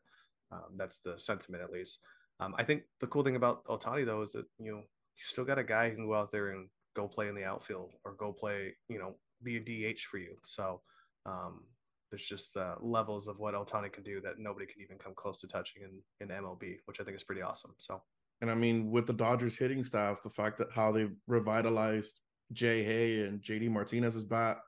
[0.53, 1.99] um, that's the sentiment at least.
[2.39, 5.45] Um, I think the cool thing about Ohtani though is that you know you still
[5.45, 8.13] got a guy who can go out there and go play in the outfield or
[8.13, 10.35] go play, you know, be a DH for you.
[10.43, 10.81] So
[11.25, 11.63] um,
[12.11, 15.39] there's just uh, levels of what Ohtani can do that nobody can even come close
[15.41, 17.73] to touching in, in MLB, which I think is pretty awesome.
[17.77, 18.01] So
[18.41, 22.19] And I mean, with the Dodgers hitting staff, the fact that how they revitalized
[22.51, 24.59] J-Hey and JD Martinez's bat,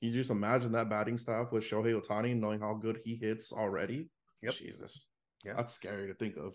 [0.00, 3.52] can you just imagine that batting staff with Shohei Ohtani, knowing how good he hits
[3.52, 4.10] already?
[4.42, 4.54] Yep.
[4.54, 5.06] Jesus.
[5.44, 5.54] Yeah.
[5.56, 6.54] That's scary to think of.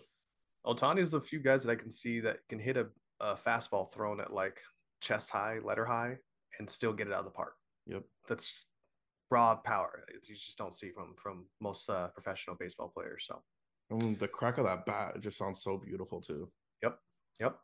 [0.66, 2.86] Ohtani is a few guys that I can see that can hit a,
[3.20, 4.60] a fastball thrown at like
[5.00, 6.18] chest high, letter high,
[6.58, 7.54] and still get it out of the park.
[7.86, 8.02] Yep.
[8.28, 8.66] That's just
[9.30, 10.04] raw power.
[10.28, 13.26] You just don't see from from most uh, professional baseball players.
[13.26, 13.42] So
[13.90, 16.50] And the crack of that bat it just sounds so beautiful too.
[16.82, 16.98] Yep,
[17.40, 17.56] yep.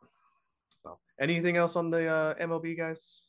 [0.83, 3.23] So, anything else on the uh, MLB guys?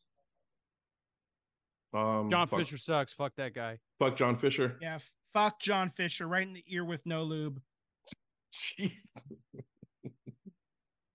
[1.93, 3.13] Um, John fuck, Fisher sucks.
[3.15, 3.79] Fuck that guy.
[3.99, 4.77] Fuck John Fisher.
[4.81, 4.99] Yeah,
[5.33, 7.61] fuck John Fisher right in the ear with no lube.
[8.55, 9.09] Jeez.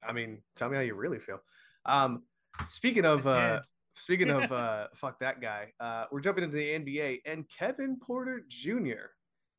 [0.05, 1.39] I mean, tell me how you really feel.
[1.85, 2.23] Um,
[2.69, 3.61] speaking of uh,
[3.95, 8.43] speaking of uh, fuck that guy, uh, we're jumping into the NBA, and Kevin Porter
[8.47, 9.11] Jr.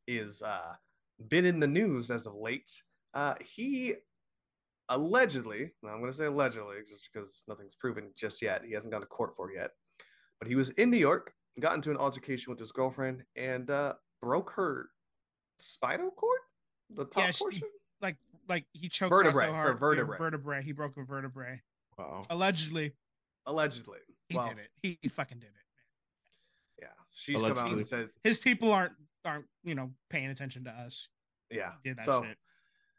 [0.06, 0.72] is uh,
[1.28, 2.70] been in the news as of late.
[3.14, 3.94] Uh, he
[4.88, 8.62] allegedly, now I'm going to say allegedly, just because nothing's proven just yet.
[8.66, 9.70] He hasn't gone to court for it yet,
[10.40, 13.94] but he was in New York, got into an altercation with his girlfriend, and uh,
[14.20, 14.88] broke her
[15.58, 16.40] spinal cord,
[16.90, 17.62] the top Yeah, portion.
[18.00, 18.16] Like,
[18.48, 19.78] like he choked Vertebrae, so her hard.
[19.80, 20.18] vertebrae.
[20.18, 20.62] Vertebrae.
[20.62, 21.62] He broke a vertebrae.
[21.98, 22.26] Wow.
[22.30, 22.92] Allegedly,
[23.46, 24.68] Allegedly, he Well, did it.
[24.82, 26.82] He, he fucking did it.
[26.82, 28.92] Yeah, she's come out and said, His people aren't
[29.24, 31.08] aren't you know paying attention to us.
[31.50, 31.72] yeah.
[31.82, 32.36] He did that so shit.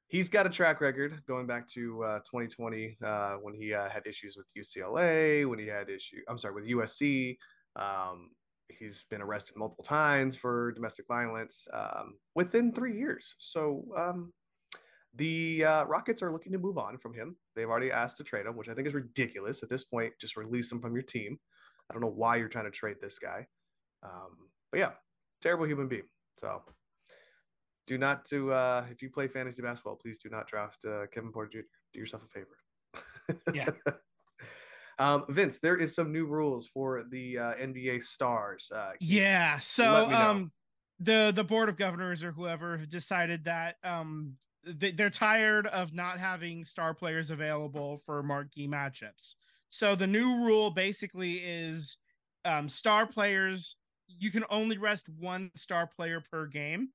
[0.08, 4.08] he's got a track record going back to uh, 2020 uh, when he uh, had
[4.08, 6.22] issues with UCLA, when he had issue.
[6.28, 7.38] I'm sorry, with USC.
[7.76, 8.32] Um,
[8.68, 13.36] he's been arrested multiple times for domestic violence um, within three years.
[13.38, 14.34] So um,
[15.16, 17.36] the uh, Rockets are looking to move on from him.
[17.56, 20.14] They've already asked to trade him, which I think is ridiculous at this point.
[20.20, 21.40] Just release him from your team.
[21.90, 23.48] I don't know why you're trying to trade this guy.
[24.04, 24.92] Um, but yeah,
[25.42, 26.08] terrible human being.
[26.40, 26.62] So
[27.88, 31.32] do not to uh, if you play fantasy basketball, please do not draft uh, Kevin
[31.32, 31.66] Porter Jr.
[31.94, 32.58] Do yourself a favor.
[33.54, 33.70] Yeah.
[35.00, 38.72] um, Vince, there is some new rules for the uh, NBA stars.
[38.74, 39.60] Uh, Yeah.
[39.60, 40.30] So Let me know.
[40.32, 40.52] um
[41.00, 45.94] the the board of governors or whoever have decided that um they, they're tired of
[45.94, 49.36] not having star players available for marquee matchups.
[49.70, 51.98] So the new rule basically is
[52.46, 53.76] um, star players
[54.08, 56.90] you can only rest one star player per game,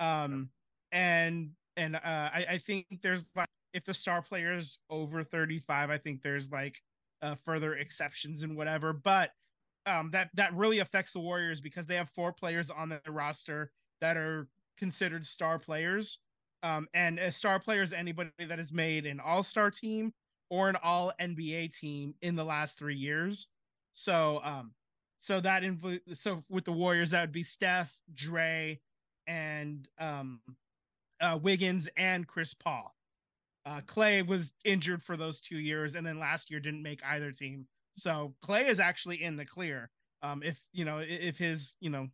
[0.00, 0.50] um,
[0.92, 5.90] and and uh, I, I think there's like if the star player is over 35,
[5.90, 6.80] I think there's like
[7.22, 9.30] uh, further exceptions and whatever, but
[9.86, 13.70] um, that that really affects the Warriors because they have four players on the roster
[14.00, 16.18] that are considered star players.
[16.62, 20.12] Um, and a star player is anybody that has made an All Star team
[20.50, 23.46] or an All NBA team in the last three years.
[23.94, 24.72] So, um,
[25.20, 28.80] so that influ- so with the Warriors, that would be Steph, Dre,
[29.26, 30.40] and um,
[31.20, 32.94] uh, Wiggins and Chris Paul.
[33.68, 37.32] Uh, Clay was injured for those two years, and then last year didn't make either
[37.32, 37.66] team.
[37.96, 39.90] So Clay is actually in the clear.
[40.22, 42.08] Um, if you know if his you know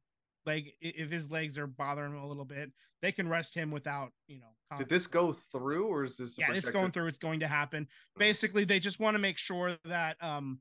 [0.47, 4.11] leg if his legs are bothering him a little bit, they can rest him without
[4.27, 4.77] you know.
[4.77, 6.37] Did this go through, or is this?
[6.37, 7.07] Yeah, it's going through.
[7.07, 7.87] It's going to happen.
[8.19, 10.59] Basically, they just want to make sure that um,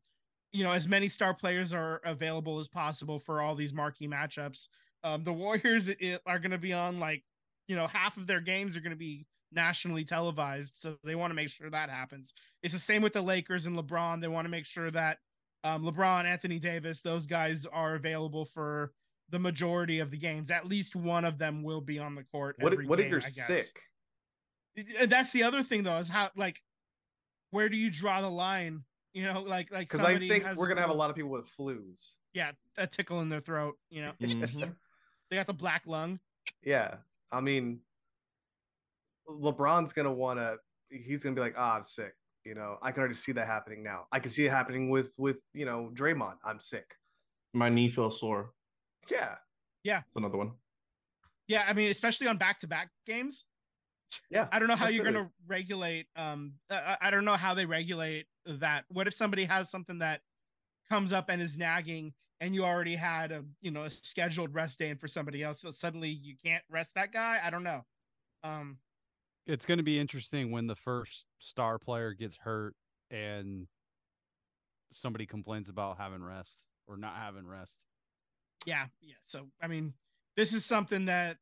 [0.52, 4.68] you know, as many star players are available as possible for all these marquee matchups.
[5.04, 7.24] Um, the Warriors it, are going to be on like,
[7.68, 9.26] you know, half of their games are going to be
[9.56, 10.74] nationally televised.
[10.76, 12.34] So they want to make sure that happens.
[12.62, 14.22] It's the same with the Lakers and LeBron.
[14.22, 15.20] They want to make sure that
[15.64, 18.92] um, LeBron, Anthony Davis, those guys are available for
[19.30, 20.52] the majority of the games.
[20.52, 22.58] At least one of them will be on the court.
[22.60, 23.80] What, what game, if you're sick?
[25.06, 26.62] That's the other thing, though, is how like
[27.52, 28.84] where do you draw the line?
[29.14, 31.48] You know, like like because I think we're gonna have a lot of people with
[31.48, 32.16] flus.
[32.34, 33.78] Yeah, a tickle in their throat.
[33.90, 34.72] You know, Mm-hmm.
[35.30, 36.20] they got the black lung.
[36.64, 36.96] Yeah,
[37.32, 37.80] I mean,
[39.30, 40.58] LeBron's gonna want to.
[40.90, 42.14] He's gonna be like, "Ah, I'm sick."
[42.44, 44.06] You know, I can already see that happening now.
[44.12, 46.36] I can see it happening with with you know Draymond.
[46.44, 46.86] I'm sick.
[47.54, 48.52] My knee feels sore.
[49.10, 49.36] Yeah,
[49.86, 50.54] That's another one.
[51.48, 53.46] Yeah, I mean, especially on back to back games.
[54.30, 54.48] yeah.
[54.52, 56.08] I don't know how you're going to regulate.
[56.16, 58.86] Um, I, I don't know how they regulate that.
[58.88, 60.22] What if somebody has something that
[60.90, 64.80] comes up and is nagging, and you already had a you know a scheduled rest
[64.80, 67.40] day, and for somebody else, so suddenly you can't rest that guy?
[67.44, 67.86] I don't know.
[68.44, 68.78] Um,
[69.46, 72.76] It's going to be interesting when the first star player gets hurt
[73.12, 73.68] and
[74.92, 77.86] somebody complains about having rest or not having rest.
[78.66, 79.16] yeah, yeah.
[79.26, 79.94] So I mean,
[80.36, 81.38] this is something that.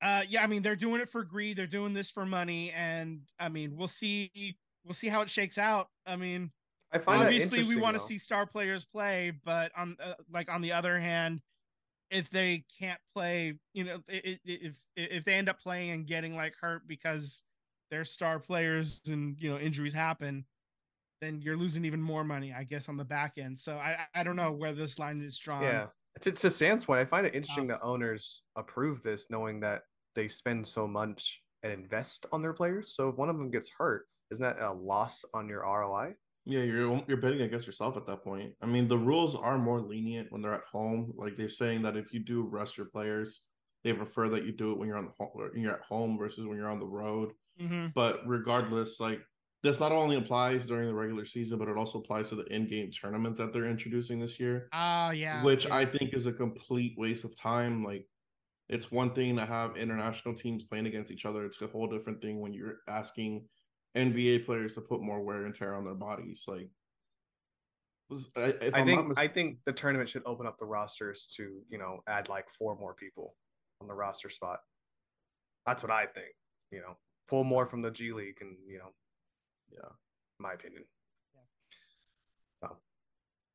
[0.00, 1.56] Uh, yeah, I mean they're doing it for greed.
[1.56, 4.56] They're doing this for money, and I mean we'll see.
[4.84, 5.88] We'll see how it shakes out.
[6.06, 6.52] I mean,
[6.92, 10.62] I find obviously we want to see star players play but on uh, like on
[10.62, 11.40] the other hand
[12.10, 16.54] if they can't play you know if if they end up playing and getting like
[16.60, 17.42] hurt because
[17.90, 20.44] they're star players and you know injuries happen
[21.20, 24.22] then you're losing even more money i guess on the back end so i i
[24.22, 25.86] don't know where this line is drawn Yeah.
[26.22, 27.78] To, to Sam's point, I find it interesting Tough.
[27.80, 29.82] that owners approve this, knowing that
[30.16, 32.92] they spend so much and invest on their players.
[32.96, 36.14] So if one of them gets hurt, isn't that a loss on your ROI?
[36.48, 38.54] Yeah, you're you're betting against yourself at that point.
[38.62, 41.12] I mean, the rules are more lenient when they're at home.
[41.16, 43.42] Like they're saying that if you do rest your players,
[43.84, 46.16] they prefer that you do it when you're on the home, when you're at home
[46.18, 47.32] versus when you're on the road.
[47.60, 47.92] Mhm.
[47.94, 49.20] But regardless, like
[49.62, 52.92] this not only applies during the regular season, but it also applies to the in-game
[52.92, 55.74] tournament that they're introducing this year, oh yeah which yeah.
[55.76, 57.84] I think is a complete waste of time.
[57.84, 58.08] Like
[58.68, 61.44] it's one thing to have international teams playing against each other.
[61.46, 63.48] It's a whole different thing when you're asking
[63.96, 66.44] NBA players to put more wear and tear on their bodies.
[66.46, 66.68] Like,
[68.36, 71.78] I, I think mis- I think the tournament should open up the rosters to you
[71.78, 73.34] know add like four more people
[73.80, 74.60] on the roster spot.
[75.66, 76.34] That's what I think.
[76.70, 76.96] You know,
[77.28, 78.92] pull more from the G League, and you know,
[79.72, 79.90] Yeah.
[80.38, 80.84] my opinion.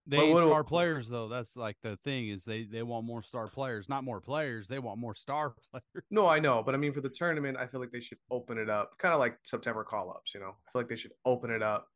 [0.05, 1.27] They But ain't what- star players though.
[1.29, 4.67] That's like the thing is they they want more star players, not more players.
[4.67, 5.83] They want more star players.
[6.11, 8.57] no, I know, but I mean for the tournament, I feel like they should open
[8.57, 10.33] it up, kind of like September call ups.
[10.33, 11.87] You know, I feel like they should open it up.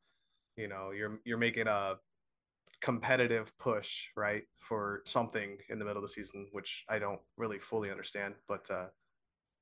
[0.55, 1.97] You know, you're you're making a
[2.81, 7.59] competitive push right for something in the middle of the season, which I don't really
[7.59, 8.87] fully understand, but uh,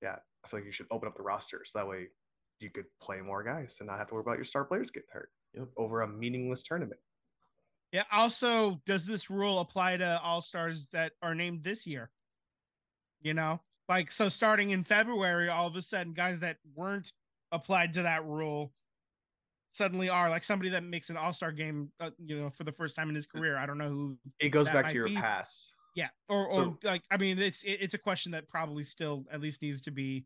[0.02, 2.08] yeah, I feel like you should open up the rosters that way
[2.60, 5.10] you could play more guys and not have to worry about your star players getting
[5.12, 5.70] hurt Yep.
[5.78, 7.00] over a meaningless tournament.
[7.96, 12.12] Yeah also does this rule apply to all stars that are named this year?
[13.22, 17.12] You know like so starting in february all of a sudden guys that weren't
[17.52, 18.74] applied to that rule
[19.72, 22.96] suddenly are like somebody that makes an all-star game uh, you know for the first
[22.96, 23.58] time in his career.
[23.58, 25.74] I don't know who It goes back to your be- past.
[25.96, 29.26] yeah or or So- like i mean it's it, it's a question that probably still
[29.32, 30.26] at least needs to be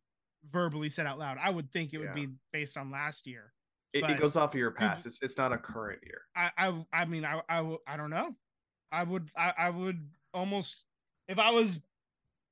[0.51, 1.38] verbally said out loud.
[1.41, 2.26] I would think it would Yeah.
[2.26, 3.51] be based on last year
[3.93, 5.05] It, it goes off of your past.
[5.05, 6.21] It's it's not a current year.
[6.35, 8.35] I I mean, I mean I I w- I don't know.
[8.91, 10.83] I would I I would almost
[11.27, 11.79] if I was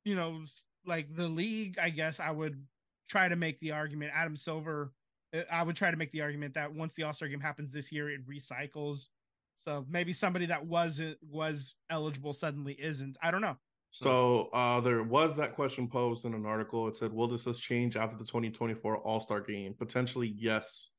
[0.06, 0.44] you know
[0.86, 2.66] like the league I guess I would
[3.10, 4.94] try to make the argument Adam Silver
[5.34, 7.92] uh, I would try to make the argument that once the All-Star game happens this
[7.92, 9.10] year it recycles
[9.58, 13.18] So maybe somebody that wasn't was eligible suddenly isn't.
[13.22, 13.58] I don't know.
[13.92, 16.88] So uh, there was that question posed in an article.
[16.88, 20.92] It said, "Will this change after the 2024 All Star Game?" Potentially, yes.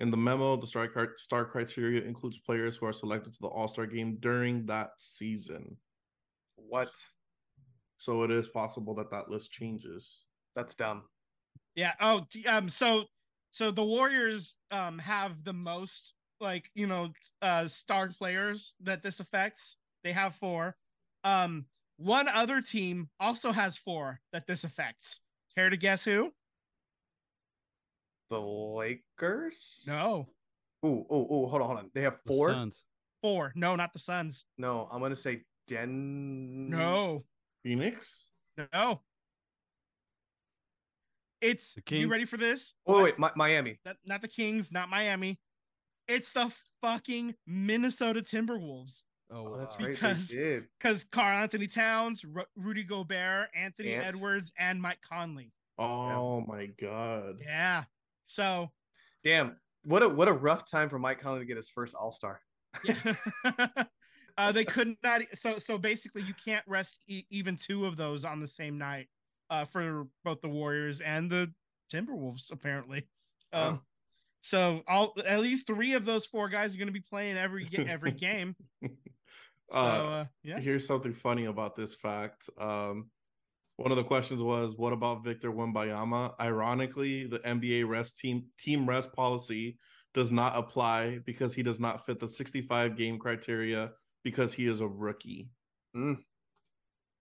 [0.00, 0.88] In the memo, the star,
[1.18, 5.76] star criteria includes players who are selected to the All Star Game during that season.
[6.56, 6.90] What?
[7.98, 10.24] So it is possible that that list changes.
[10.56, 11.02] That's dumb.
[11.74, 11.92] Yeah.
[12.00, 12.70] Oh, um.
[12.70, 13.04] So,
[13.50, 17.10] so the Warriors um have the most like you know
[17.42, 19.76] uh star players that this affects.
[20.02, 20.76] They have four.
[21.24, 21.66] Um,
[21.98, 25.20] one other team also has four that this affects.
[25.54, 26.32] Care to guess who?
[28.30, 29.84] The Lakers?
[29.86, 30.28] No.
[30.86, 31.90] Ooh, ooh, ooh, hold on, hold on.
[31.92, 32.48] They have four.
[32.48, 32.84] The Suns.
[33.22, 33.52] Four.
[33.54, 34.46] No, not the Suns.
[34.56, 36.70] No, I'm gonna say Den.
[36.70, 37.24] No.
[37.64, 38.30] Phoenix?
[38.72, 39.02] No.
[41.42, 42.74] It's The you ready for this?
[42.86, 43.78] Oh wait, Mi- Miami.
[43.84, 45.38] Not, not the Kings, not Miami.
[46.06, 49.02] It's the fucking Minnesota Timberwolves.
[49.32, 49.86] Oh, that's wow.
[49.86, 49.94] right.
[49.94, 50.34] Because-
[50.78, 54.16] Because Karl-Anthony Towns, Ru- Rudy Gobert, Anthony Ants.
[54.16, 55.52] Edwards, and Mike Conley.
[55.78, 57.36] Oh my god.
[57.42, 57.84] Yeah.
[58.30, 58.70] So,
[59.24, 59.56] Damn.
[59.82, 62.40] What a what a rough time for Mike Conley to get his first All Star.
[62.84, 63.14] yeah.
[64.38, 65.22] uh, they could not.
[65.34, 69.08] So, so basically, you can't rest e- even two of those on the same night
[69.48, 71.50] uh, for both the Warriors and the
[71.92, 73.08] Timberwolves, apparently.
[73.52, 73.80] Um, Wow.
[74.42, 77.68] So, all at least three of those four guys are going to be playing every
[77.88, 78.54] every game.
[78.82, 78.88] So,
[79.72, 80.58] Uh, uh, yeah.
[80.58, 82.48] Here's something funny about this fact.
[82.58, 83.10] Um,
[83.80, 88.86] one of the questions was, "What about Victor Wembanyama?" Ironically, the NBA rest team team
[88.86, 89.78] rest policy
[90.12, 94.80] does not apply because he does not fit the 65 game criteria because he is
[94.80, 95.48] a rookie.
[95.96, 96.18] Mm.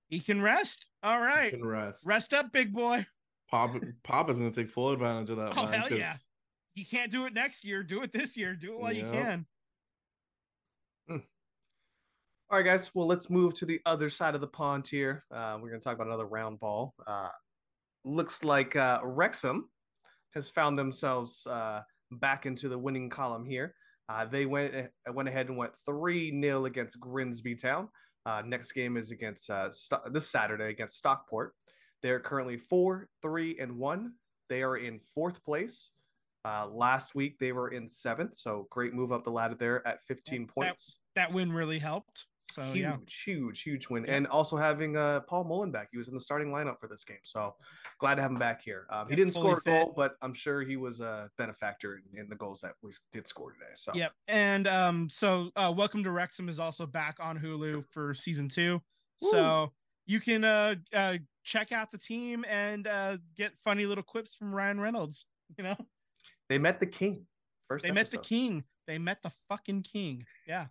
[0.09, 0.87] He can rest.
[1.01, 1.53] All right.
[1.53, 2.05] He can rest.
[2.05, 3.05] Rest up, big boy.
[3.49, 3.71] Pop
[4.03, 5.53] Pop is going to take full advantage of that.
[5.57, 6.13] Oh, man, hell 'cause- yeah.
[6.75, 7.83] You can't do it next year.
[7.83, 8.55] Do it this year.
[8.55, 9.13] Do it while you Yep.
[9.13, 9.45] can.
[12.51, 12.89] All right, guys.
[12.95, 15.23] Well, let's move to the other side of the pond here.
[15.31, 16.95] Uh, we're going to talk about another round ball.
[17.05, 17.29] Uh,
[18.05, 19.69] looks like uh, Wrexham
[20.33, 21.81] has found themselves uh,
[22.13, 23.75] back into the winning column here.
[24.07, 27.87] Uh, they went uh, went ahead and went three 0 against Grimsby Town.
[28.25, 31.53] Uh, next game is against uh, Sto- this Saturday against Stockport.
[32.01, 34.13] They're currently four, three, and one.
[34.49, 35.91] They are in fourth place.
[36.45, 40.03] Uh, last week they were in seventh, so great move up the ladder there at
[40.05, 42.25] 15 That- points That win really helped.
[42.49, 42.95] So, huge, yeah.
[43.25, 44.05] huge, huge win.
[44.05, 44.15] Yeah.
[44.15, 45.89] And also having uh, Paul Mullin back.
[45.91, 47.17] He was in the starting lineup for this game.
[47.23, 47.55] So
[47.99, 48.87] glad to have him back here.
[48.89, 49.85] Um, he didn't score a fit.
[49.85, 53.27] goal, but I'm sure he was a benefactor in, in the goals that we did
[53.27, 53.71] score today.
[53.75, 54.11] So Yep.
[54.27, 58.81] And um, so uh Welcome to Wrexham is also back on Hulu for season two.
[59.21, 59.71] So
[60.05, 64.53] you can uh, uh check out the team and uh get funny little quips from
[64.53, 65.25] Ryan Reynolds.
[65.57, 65.75] You know,
[66.47, 67.25] they met the king.
[67.67, 68.63] First they met the king.
[68.87, 70.25] They met the fucking king.
[70.47, 70.65] Yeah.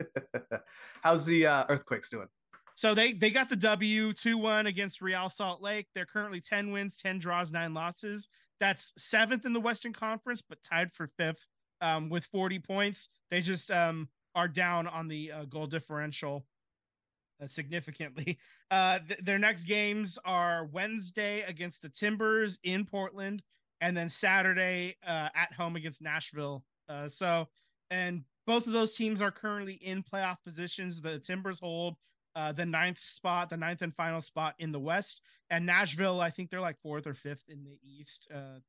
[1.02, 2.28] How's the uh, earthquakes doing?
[2.74, 5.88] So they they got the W 2-1 against Real Salt Lake.
[5.94, 8.28] They're currently 10 wins, 10 draws, 9 losses.
[8.58, 11.46] That's seventh in the Western Conference, but tied for fifth
[11.80, 13.08] um, with 40 points.
[13.30, 16.46] They just um, are down on the uh, goal differential
[17.42, 18.38] uh, significantly.
[18.72, 23.42] Uh, th- their next games are Wednesday against the Timbers in Portland,
[23.80, 26.62] and then Saturday uh, at home against Nashville.
[26.88, 27.48] Uh, so,
[27.90, 31.02] and both of those teams are currently in playoff positions.
[31.02, 31.96] The Timbers hold
[32.34, 35.20] uh, the ninth spot, the ninth and final spot in the West,
[35.50, 38.28] and Nashville, I think they're like fourth or fifth in the East.
[38.32, 38.60] Uh,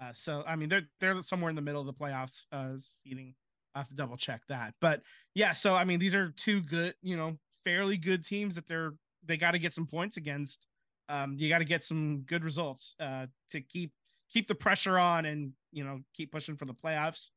[0.00, 3.34] uh, so, I mean, they're they're somewhere in the middle of the playoffs uh, seating.
[3.74, 5.02] I have to double check that, but
[5.34, 5.52] yeah.
[5.52, 8.94] So, I mean, these are two good, you know, fairly good teams that they're
[9.24, 10.66] they got to get some points against.
[11.08, 13.92] Um, you got to get some good results uh, to keep
[14.32, 17.30] keep the pressure on and you know keep pushing for the playoffs.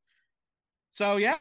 [0.94, 1.36] So yeah,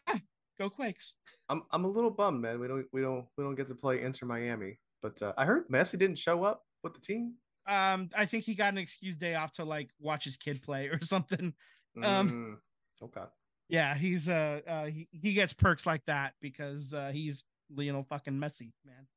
[0.60, 1.14] go Quakes.
[1.48, 2.60] I'm I'm a little bummed, man.
[2.60, 4.80] We don't we don't we don't get to play Inter Miami.
[5.02, 7.36] But uh, I heard Messi didn't show up with the team.
[7.68, 10.88] Um, I think he got an excuse day off to like watch his kid play
[10.88, 11.54] or something.
[12.02, 12.60] Um,
[13.02, 13.30] Mm, okay.
[13.70, 17.44] Yeah, he's uh, uh he, he gets perks like that because uh he's
[17.74, 19.08] Lionel fucking Messi, man.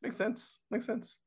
[0.00, 0.60] Makes sense.
[0.70, 1.18] Makes sense.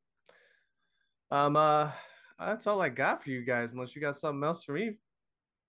[1.29, 1.91] Um uh
[2.39, 4.93] that's all I got for you guys, unless you got something else for me.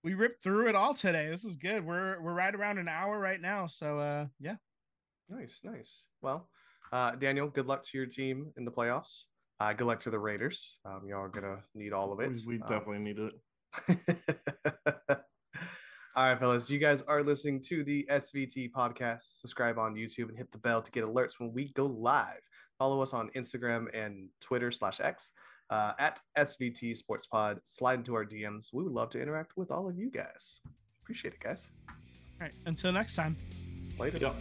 [0.03, 1.29] We ripped through it all today.
[1.29, 1.85] This is good.
[1.85, 3.67] We're we're right around an hour right now.
[3.67, 4.55] So uh yeah.
[5.29, 6.07] Nice, nice.
[6.21, 6.49] Well,
[6.91, 9.25] uh Daniel, good luck to your team in the playoffs.
[9.59, 10.79] Uh good luck to the Raiders.
[10.85, 12.29] Um y'all are gonna need all of it.
[12.45, 13.33] We, we Um, definitely need it.
[16.13, 19.39] All right, fellas, you guys are listening to the SVT podcast.
[19.39, 22.41] Subscribe on YouTube and hit the bell to get alerts when we go live.
[22.77, 25.31] Follow us on Instagram and Twitter slash X
[25.71, 27.59] uh, at SVT Sports Pod.
[27.63, 28.67] Slide into our DMs.
[28.73, 30.59] We would love to interact with all of you guys.
[31.01, 31.71] Appreciate it, guys.
[31.89, 31.95] All
[32.41, 32.53] right.
[32.65, 33.35] Until next time.
[33.97, 34.17] Later.
[34.17, 34.35] Yep.